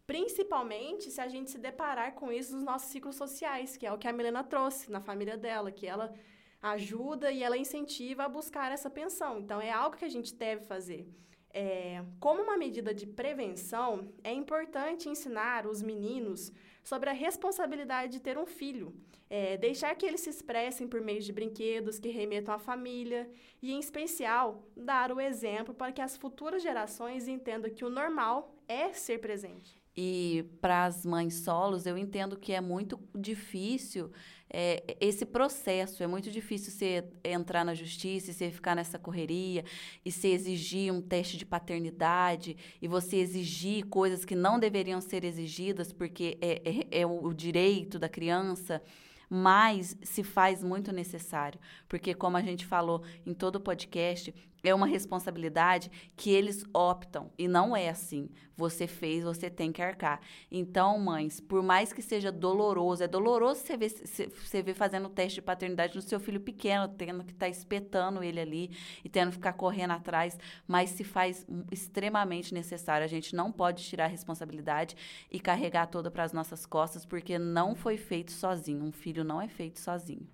Principalmente 0.10 1.12
se 1.12 1.22
a 1.22 1.28
gente 1.28 1.52
se 1.52 1.60
deparar 1.60 2.16
com 2.16 2.32
isso 2.32 2.56
nos 2.56 2.64
nossos 2.64 2.90
ciclos 2.90 3.16
sociais, 3.16 3.78
que 3.78 3.86
é 3.86 3.94
o 3.94 3.98
que 4.00 4.08
a 4.08 4.12
Milena 4.12 4.44
trouxe 4.44 4.90
na 4.90 5.00
família 5.00 5.38
dela, 5.38 5.72
que 5.72 5.86
ela 5.86 6.12
ajuda 6.60 7.32
e 7.32 7.44
ela 7.44 7.56
incentiva 7.56 8.24
a 8.24 8.28
buscar 8.28 8.72
essa 8.72 8.90
pensão. 8.90 9.38
Então, 9.38 9.62
é 9.62 9.70
algo 9.70 9.96
que 9.96 10.04
a 10.04 10.10
gente 10.10 10.34
deve 10.34 10.66
fazer. 10.66 11.08
É, 11.54 12.04
como 12.20 12.42
uma 12.42 12.58
medida 12.58 12.92
de 12.92 13.06
prevenção, 13.06 14.12
é 14.24 14.34
importante 14.34 15.08
ensinar 15.08 15.68
os 15.68 15.80
meninos 15.84 16.52
sobre 16.84 17.12
a 17.12 17.14
responsabilidade 17.14 18.14
de 18.14 18.20
ter 18.20 18.36
um 18.36 18.48
filho, 18.48 18.92
é, 19.30 19.58
deixar 19.58 19.94
que 19.94 20.08
eles 20.08 20.22
se 20.22 20.32
expressem 20.32 20.88
por 20.88 21.02
meio 21.02 21.22
de 21.22 21.32
brinquedos 21.32 22.00
que 22.00 22.10
remetam 22.10 22.56
à 22.56 22.58
família 22.58 23.30
e, 23.62 23.72
em 23.72 23.80
especial, 23.80 24.64
dar 24.76 25.12
o 25.12 25.22
exemplo 25.22 25.72
para 25.72 25.92
que 25.92 26.02
as 26.02 26.18
futuras 26.18 26.64
gerações 26.64 27.28
entendam 27.28 27.70
que 27.70 27.86
o 27.86 27.92
normal 27.92 28.56
é 28.68 28.92
ser 28.92 29.20
presente. 29.20 29.79
E 29.96 30.46
para 30.62 30.86
as 30.86 31.06
mães 31.06 31.36
solos, 31.36 31.86
eu 31.86 31.98
entendo 31.98 32.38
que 32.38 32.54
é 32.54 32.62
muito 32.62 33.00
difícil 33.14 34.12
é, 34.50 34.98
esse 35.00 35.26
processo. 35.26 36.02
É 36.02 36.08
muito 36.08 36.32
difícil 36.32 36.72
você 36.72 37.04
entrar 37.24 37.64
na 37.64 37.74
justiça 37.74 38.32
e 38.32 38.34
você 38.34 38.50
ficar 38.50 38.76
nessa 38.76 38.98
correria 38.98 39.64
e 40.04 40.12
você 40.12 40.30
exigir 40.30 40.94
um 40.94 41.02
teste 41.02 41.38
de 41.38 41.46
paternidade 41.46 42.58
e 42.82 42.88
você 42.88 43.18
exigir 43.18 43.86
coisas 43.86 44.26
que 44.26 44.36
não 44.36 44.60
deveriam 44.60 45.02
ser 45.02 45.24
exigidas 45.24 45.92
porque 45.92 46.38
é, 46.42 46.62
é, 46.92 47.02
é 47.02 47.06
o 47.06 47.34
direito 47.34 48.00
da 48.00 48.10
criança 48.10 48.82
mas 49.30 49.96
se 50.02 50.24
faz 50.24 50.64
muito 50.64 50.92
necessário, 50.92 51.60
porque 51.88 52.16
como 52.16 52.36
a 52.36 52.42
gente 52.42 52.66
falou 52.66 53.04
em 53.24 53.34
todo 53.34 53.58
o 53.58 53.62
podcast, 53.62 54.34
é 54.64 54.74
uma 54.74 54.88
responsabilidade 54.88 55.92
que 56.16 56.32
eles 56.32 56.64
optam 56.74 57.32
e 57.38 57.48
não 57.48 57.76
é 57.76 57.90
assim. 57.90 58.30
Você 58.56 58.88
fez, 58.88 59.24
você 59.24 59.50
tem 59.50 59.72
que 59.72 59.82
arcar. 59.82 60.20
Então, 60.52 61.00
mães, 61.00 61.40
por 61.40 61.64
mais 61.64 61.94
que 61.94 62.02
seja 62.02 62.30
doloroso, 62.30 63.02
é 63.02 63.08
doloroso 63.08 63.62
você 63.62 63.78
ver, 63.78 63.90
você 63.90 64.62
ver 64.62 64.74
fazendo 64.74 65.06
o 65.06 65.10
teste 65.10 65.36
de 65.36 65.42
paternidade 65.42 65.96
no 65.96 66.02
seu 66.02 66.20
filho 66.20 66.42
pequeno, 66.42 66.90
tendo 66.90 67.24
que 67.24 67.32
estar 67.32 67.46
tá 67.46 67.50
espetando 67.50 68.22
ele 68.22 68.40
ali 68.40 68.72
e 69.04 69.08
tendo 69.08 69.30
que 69.30 69.36
ficar 69.36 69.54
correndo 69.54 69.92
atrás, 69.92 70.38
mas 70.68 70.90
se 70.90 71.06
faz 71.06 71.48
extremamente 71.72 72.54
necessário. 72.54 73.06
A 73.06 73.10
gente 73.10 73.34
não 73.34 73.50
pode 73.50 73.84
tirar 73.84 74.06
a 74.06 74.08
responsabilidade 74.08 74.96
e 75.32 75.40
carregar 75.40 75.88
toda 75.88 76.12
para 76.12 76.26
as 76.26 76.34
nossas 76.34 76.66
costas, 76.66 77.06
porque 77.06 77.40
não 77.40 77.76
foi 77.76 77.96
feito 77.96 78.34
sozinho. 78.34 78.84
Um 78.84 78.92
filho 78.92 79.24
não 79.24 79.42
é 79.42 79.48
feito 79.48 79.80
sozinho. 79.80 80.28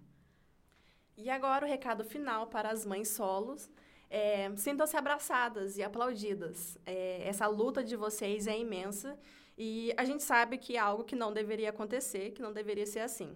E 1.17 1.29
agora 1.29 1.65
o 1.65 1.69
recado 1.69 2.03
final 2.03 2.47
para 2.47 2.69
as 2.69 2.85
mães 2.85 3.09
solos 3.09 3.69
é, 4.09 4.51
Sintam-se 4.55 4.95
abraçadas 4.97 5.77
e 5.77 5.83
aplaudidas. 5.83 6.77
É, 6.85 7.27
essa 7.27 7.47
luta 7.47 7.83
de 7.83 7.95
vocês 7.95 8.47
é 8.47 8.57
imensa 8.57 9.17
e 9.57 9.93
a 9.97 10.03
gente 10.03 10.23
sabe 10.23 10.57
que 10.57 10.75
é 10.75 10.79
algo 10.79 11.03
que 11.03 11.15
não 11.15 11.33
deveria 11.33 11.69
acontecer, 11.69 12.31
que 12.31 12.41
não 12.41 12.53
deveria 12.53 12.85
ser 12.85 12.99
assim. 12.99 13.35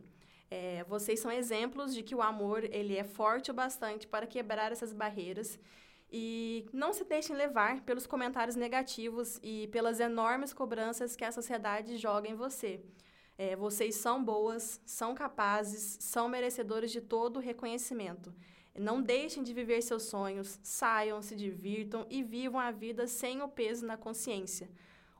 É, 0.51 0.83
vocês 0.85 1.19
são 1.19 1.31
exemplos 1.31 1.93
de 1.93 2.01
que 2.01 2.15
o 2.15 2.21
amor 2.21 2.63
ele 2.63 2.95
é 2.95 3.03
forte 3.03 3.51
o 3.51 3.53
bastante 3.53 4.07
para 4.07 4.25
quebrar 4.25 4.71
essas 4.71 4.91
barreiras 4.91 5.59
e 6.11 6.65
não 6.73 6.91
se 6.91 7.03
deixem 7.03 7.35
levar 7.35 7.81
pelos 7.81 8.07
comentários 8.07 8.55
negativos 8.55 9.39
e 9.43 9.67
pelas 9.67 9.99
enormes 9.99 10.51
cobranças 10.51 11.15
que 11.15 11.23
a 11.23 11.31
sociedade 11.31 11.97
joga 11.97 12.27
em 12.27 12.33
você. 12.33 12.81
É, 13.37 13.55
vocês 13.55 13.95
são 13.95 14.23
boas, 14.23 14.81
são 14.85 15.13
capazes, 15.13 15.97
são 16.01 16.27
merecedores 16.27 16.91
de 16.91 16.99
todo 16.99 17.37
o 17.37 17.39
reconhecimento. 17.39 18.33
Não 18.77 19.01
deixem 19.01 19.43
de 19.43 19.53
viver 19.53 19.81
seus 19.81 20.03
sonhos, 20.03 20.59
saiam, 20.63 21.21
se 21.21 21.35
divirtam 21.35 22.05
e 22.09 22.23
vivam 22.23 22.59
a 22.59 22.71
vida 22.71 23.07
sem 23.07 23.41
o 23.41 23.47
peso 23.47 23.85
na 23.85 23.97
consciência. 23.97 24.69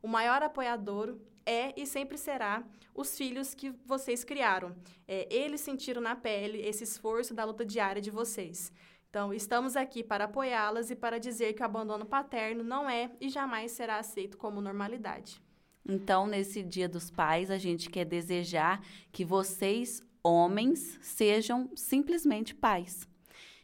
O 0.01 0.07
maior 0.07 0.41
apoiador 0.41 1.17
é 1.45 1.73
e 1.75 1.85
sempre 1.85 2.17
será 2.17 2.63
os 2.93 3.17
filhos 3.17 3.53
que 3.53 3.71
vocês 3.85 4.23
criaram. 4.23 4.75
É, 5.07 5.27
eles 5.33 5.61
sentiram 5.61 6.01
na 6.01 6.15
pele 6.15 6.61
esse 6.61 6.83
esforço 6.83 7.33
da 7.33 7.43
luta 7.43 7.65
diária 7.65 8.01
de 8.01 8.11
vocês. 8.11 8.71
Então, 9.09 9.33
estamos 9.33 9.75
aqui 9.75 10.03
para 10.03 10.25
apoiá-las 10.25 10.91
e 10.91 10.95
para 10.95 11.19
dizer 11.19 11.53
que 11.53 11.63
o 11.63 11.65
abandono 11.65 12.05
paterno 12.05 12.63
não 12.63 12.87
é 12.87 13.09
e 13.19 13.27
jamais 13.27 13.71
será 13.71 13.97
aceito 13.97 14.37
como 14.37 14.61
normalidade. 14.61 15.41
Então, 15.83 16.27
nesse 16.27 16.61
Dia 16.61 16.87
dos 16.87 17.09
Pais, 17.09 17.49
a 17.49 17.57
gente 17.57 17.89
quer 17.89 18.05
desejar 18.05 18.79
que 19.11 19.25
vocês, 19.25 20.03
homens, 20.21 20.99
sejam 21.01 21.71
simplesmente 21.75 22.53
pais. 22.53 23.08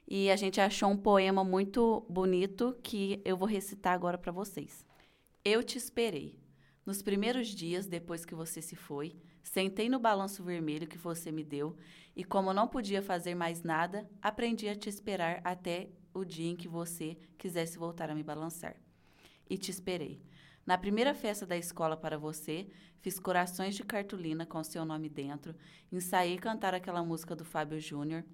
E 0.07 0.29
a 0.29 0.35
gente 0.35 0.61
achou 0.61 0.89
um 0.89 0.97
poema 0.97 1.43
muito 1.43 2.05
bonito 2.09 2.77
que 2.83 3.21
eu 3.25 3.35
vou 3.35 3.47
recitar 3.47 3.93
agora 3.93 4.17
para 4.17 4.31
vocês. 4.31 4.85
Eu 5.43 5.63
te 5.63 5.77
esperei. 5.77 6.39
Nos 6.85 7.01
primeiros 7.01 7.47
dias 7.47 7.87
depois 7.87 8.23
que 8.23 8.35
você 8.35 8.61
se 8.61 8.75
foi, 8.75 9.15
Sentei 9.45 9.87
no 9.87 9.99
balanço 9.99 10.43
vermelho 10.43 10.87
que 10.87 10.97
você 10.97 11.31
me 11.31 11.43
deu 11.43 11.77
e, 12.15 12.23
como 12.23 12.51
não 12.51 12.67
podia 12.67 13.01
fazer 13.01 13.35
mais 13.35 13.61
nada, 13.61 14.09
aprendi 14.19 14.67
a 14.67 14.75
te 14.75 14.89
esperar 14.89 15.39
até 15.43 15.91
o 16.15 16.25
dia 16.25 16.49
em 16.49 16.55
que 16.55 16.67
você 16.67 17.15
quisesse 17.37 17.77
voltar 17.77 18.09
a 18.09 18.15
me 18.15 18.23
balançar. 18.23 18.75
E 19.47 19.55
te 19.55 19.69
esperei. 19.69 20.19
Na 20.65 20.79
primeira 20.79 21.13
festa 21.13 21.45
da 21.45 21.55
escola 21.55 21.95
para 21.95 22.17
você, 22.17 22.67
fiz 23.01 23.19
corações 23.19 23.75
de 23.75 23.83
cartolina 23.83 24.47
com 24.47 24.63
seu 24.63 24.83
nome 24.83 25.09
dentro, 25.09 25.55
ensaiei 25.91 26.39
cantar 26.39 26.73
aquela 26.73 27.03
música 27.03 27.35
do 27.35 27.45
Fábio 27.45 27.79
Júnior 27.79 28.25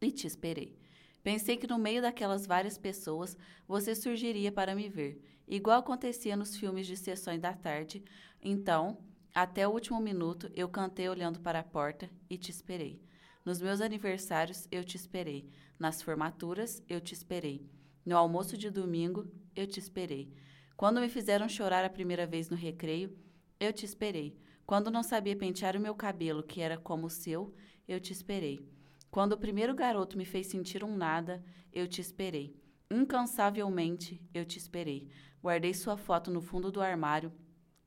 e 0.00 0.10
te 0.10 0.26
esperei. 0.26 0.79
Pensei 1.22 1.56
que 1.56 1.66
no 1.66 1.78
meio 1.78 2.00
daquelas 2.00 2.46
várias 2.46 2.78
pessoas 2.78 3.36
você 3.68 3.94
surgiria 3.94 4.50
para 4.50 4.74
me 4.74 4.88
ver, 4.88 5.22
igual 5.46 5.80
acontecia 5.80 6.36
nos 6.36 6.56
filmes 6.56 6.86
de 6.86 6.96
sessões 6.96 7.40
da 7.40 7.52
tarde. 7.52 8.02
Então, 8.42 8.98
até 9.34 9.68
o 9.68 9.70
último 9.70 10.00
minuto, 10.00 10.50
eu 10.54 10.68
cantei 10.68 11.08
olhando 11.08 11.40
para 11.40 11.60
a 11.60 11.64
porta 11.64 12.10
e 12.28 12.36
te 12.36 12.50
esperei. 12.50 13.00
Nos 13.44 13.60
meus 13.60 13.80
aniversários, 13.80 14.66
eu 14.70 14.84
te 14.84 14.96
esperei. 14.96 15.48
Nas 15.78 16.02
formaturas, 16.02 16.82
eu 16.88 17.00
te 17.00 17.14
esperei. 17.14 17.64
No 18.04 18.16
almoço 18.16 18.56
de 18.56 18.70
domingo, 18.70 19.26
eu 19.54 19.66
te 19.66 19.78
esperei. 19.78 20.32
Quando 20.76 21.00
me 21.00 21.08
fizeram 21.08 21.48
chorar 21.48 21.84
a 21.84 21.90
primeira 21.90 22.26
vez 22.26 22.48
no 22.48 22.56
recreio, 22.56 23.16
eu 23.58 23.72
te 23.72 23.84
esperei. 23.84 24.36
Quando 24.66 24.90
não 24.90 25.02
sabia 25.02 25.36
pentear 25.36 25.76
o 25.76 25.80
meu 25.80 25.94
cabelo, 25.94 26.42
que 26.42 26.60
era 26.60 26.78
como 26.78 27.06
o 27.06 27.10
seu, 27.10 27.54
eu 27.86 28.00
te 28.00 28.12
esperei. 28.12 28.66
Quando 29.10 29.32
o 29.32 29.38
primeiro 29.38 29.74
garoto 29.74 30.16
me 30.16 30.24
fez 30.24 30.46
sentir 30.46 30.84
um 30.84 30.96
nada, 30.96 31.44
eu 31.72 31.88
te 31.88 32.00
esperei. 32.00 32.56
Incansavelmente, 32.88 34.22
eu 34.32 34.44
te 34.44 34.56
esperei. 34.56 35.08
Guardei 35.42 35.74
sua 35.74 35.96
foto 35.96 36.30
no 36.30 36.40
fundo 36.40 36.70
do 36.70 36.80
armário, 36.80 37.32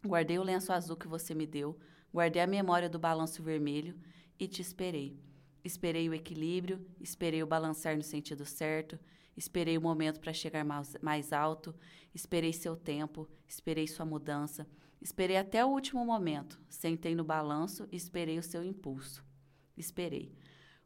guardei 0.06 0.38
o 0.38 0.44
lenço 0.44 0.74
azul 0.74 0.98
que 0.98 1.08
você 1.08 1.34
me 1.34 1.46
deu, 1.46 1.80
guardei 2.12 2.42
a 2.42 2.48
memória 2.48 2.90
do 2.90 3.00
balanço 3.00 3.44
vermelho 3.44 3.98
e 4.40 4.48
te 4.48 4.62
esperei. 4.62 5.18
Esperei 5.64 6.10
o 6.10 6.14
equilíbrio, 6.14 6.86
esperei 7.00 7.42
o 7.42 7.48
balançar 7.48 7.96
no 7.96 8.04
sentido 8.04 8.46
certo, 8.46 9.00
esperei 9.38 9.78
o 9.78 9.82
momento 9.82 10.20
para 10.20 10.34
chegar 10.34 10.66
mais, 10.66 10.98
mais 11.02 11.32
alto, 11.32 11.74
esperei 12.14 12.52
seu 12.52 12.76
tempo, 12.76 13.30
esperei 13.48 13.88
sua 13.88 14.06
mudança, 14.06 14.68
esperei 15.02 15.38
até 15.38 15.64
o 15.64 15.70
último 15.70 16.06
momento, 16.06 16.60
sentei 16.68 17.16
no 17.16 17.24
balanço 17.24 17.88
e 17.92 17.96
esperei 17.96 18.38
o 18.38 18.44
seu 18.44 18.62
impulso. 18.64 19.24
Esperei. 19.78 20.36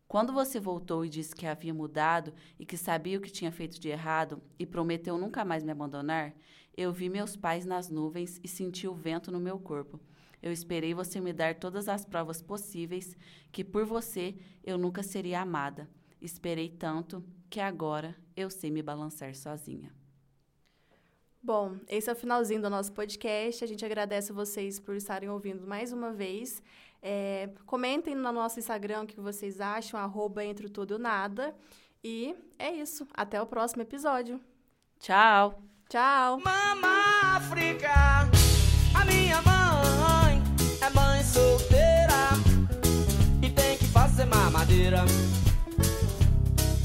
Quando 0.07 0.31
você 0.31 0.59
voltou 0.59 1.03
e 1.03 1.09
disse 1.09 1.35
que 1.35 1.45
havia 1.45 1.73
mudado 1.73 2.33
e 2.57 2.65
que 2.65 2.77
sabia 2.77 3.17
o 3.17 3.21
que 3.21 3.29
tinha 3.29 3.51
feito 3.51 3.79
de 3.79 3.89
errado 3.89 4.41
e 4.57 4.65
prometeu 4.65 5.17
nunca 5.17 5.43
mais 5.43 5.63
me 5.63 5.71
abandonar, 5.71 6.33
eu 6.77 6.93
vi 6.93 7.09
meus 7.09 7.35
pais 7.35 7.65
nas 7.65 7.89
nuvens 7.89 8.39
e 8.41 8.47
senti 8.47 8.87
o 8.87 8.93
vento 8.93 9.31
no 9.31 9.39
meu 9.39 9.59
corpo. 9.59 9.99
Eu 10.41 10.51
esperei 10.51 10.93
você 10.93 11.19
me 11.19 11.33
dar 11.33 11.55
todas 11.55 11.89
as 11.89 12.05
provas 12.05 12.41
possíveis 12.41 13.17
que 13.51 13.63
por 13.63 13.83
você 13.83 14.35
eu 14.63 14.77
nunca 14.77 15.03
seria 15.03 15.41
amada. 15.41 15.89
Esperei 16.21 16.69
tanto 16.69 17.23
que 17.49 17.59
agora 17.59 18.15
eu 18.35 18.49
sei 18.49 18.71
me 18.71 18.81
balançar 18.81 19.35
sozinha. 19.35 19.91
Bom, 21.41 21.77
esse 21.87 22.09
é 22.09 22.13
o 22.13 22.15
finalzinho 22.15 22.61
do 22.61 22.69
nosso 22.69 22.91
podcast. 22.91 23.63
A 23.63 23.67
gente 23.67 23.85
agradece 23.85 24.33
vocês 24.33 24.79
por 24.79 24.95
estarem 24.95 25.29
ouvindo 25.29 25.65
mais 25.65 25.93
uma 25.93 26.11
vez. 26.11 26.61
É, 27.01 27.49
comentem 27.65 28.15
no 28.15 28.31
nosso 28.31 28.59
Instagram 28.59 29.03
o 29.03 29.07
que 29.07 29.19
vocês 29.19 29.61
acham, 29.61 29.99
arroba 29.99 30.43
entre 30.43 30.69
tudo 30.69 30.95
e 30.95 30.99
nada. 30.99 31.55
E 32.03 32.35
é 32.57 32.71
isso. 32.71 33.07
Até 33.13 33.41
o 33.41 33.45
próximo 33.45 33.81
episódio. 33.81 34.39
Tchau. 34.99 35.61
Tchau. 35.89 36.39
Mama 36.39 37.35
África, 37.35 37.89
a 38.93 39.05
minha 39.05 39.41
mãe 39.41 40.41
é 40.81 40.89
mãe 40.89 41.23
solteira 41.23 42.31
e 43.41 43.49
tem 43.49 43.77
que 43.77 43.85
fazer 43.85 44.25
mamadeira 44.25 45.05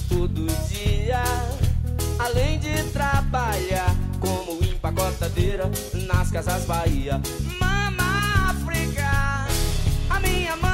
todo 0.08 0.46
dia, 0.68 1.22
além 2.18 2.60
de 2.60 2.90
trabalhar 2.92 3.90
como 4.20 4.62
empacotadeira 4.62 5.64
nas 6.06 6.30
casas 6.30 6.64
Bahia. 6.64 7.20
Mama 10.12 10.12
África, 10.12 10.16
a 10.16 10.20
minha 10.20 10.56
mãe 10.56 10.71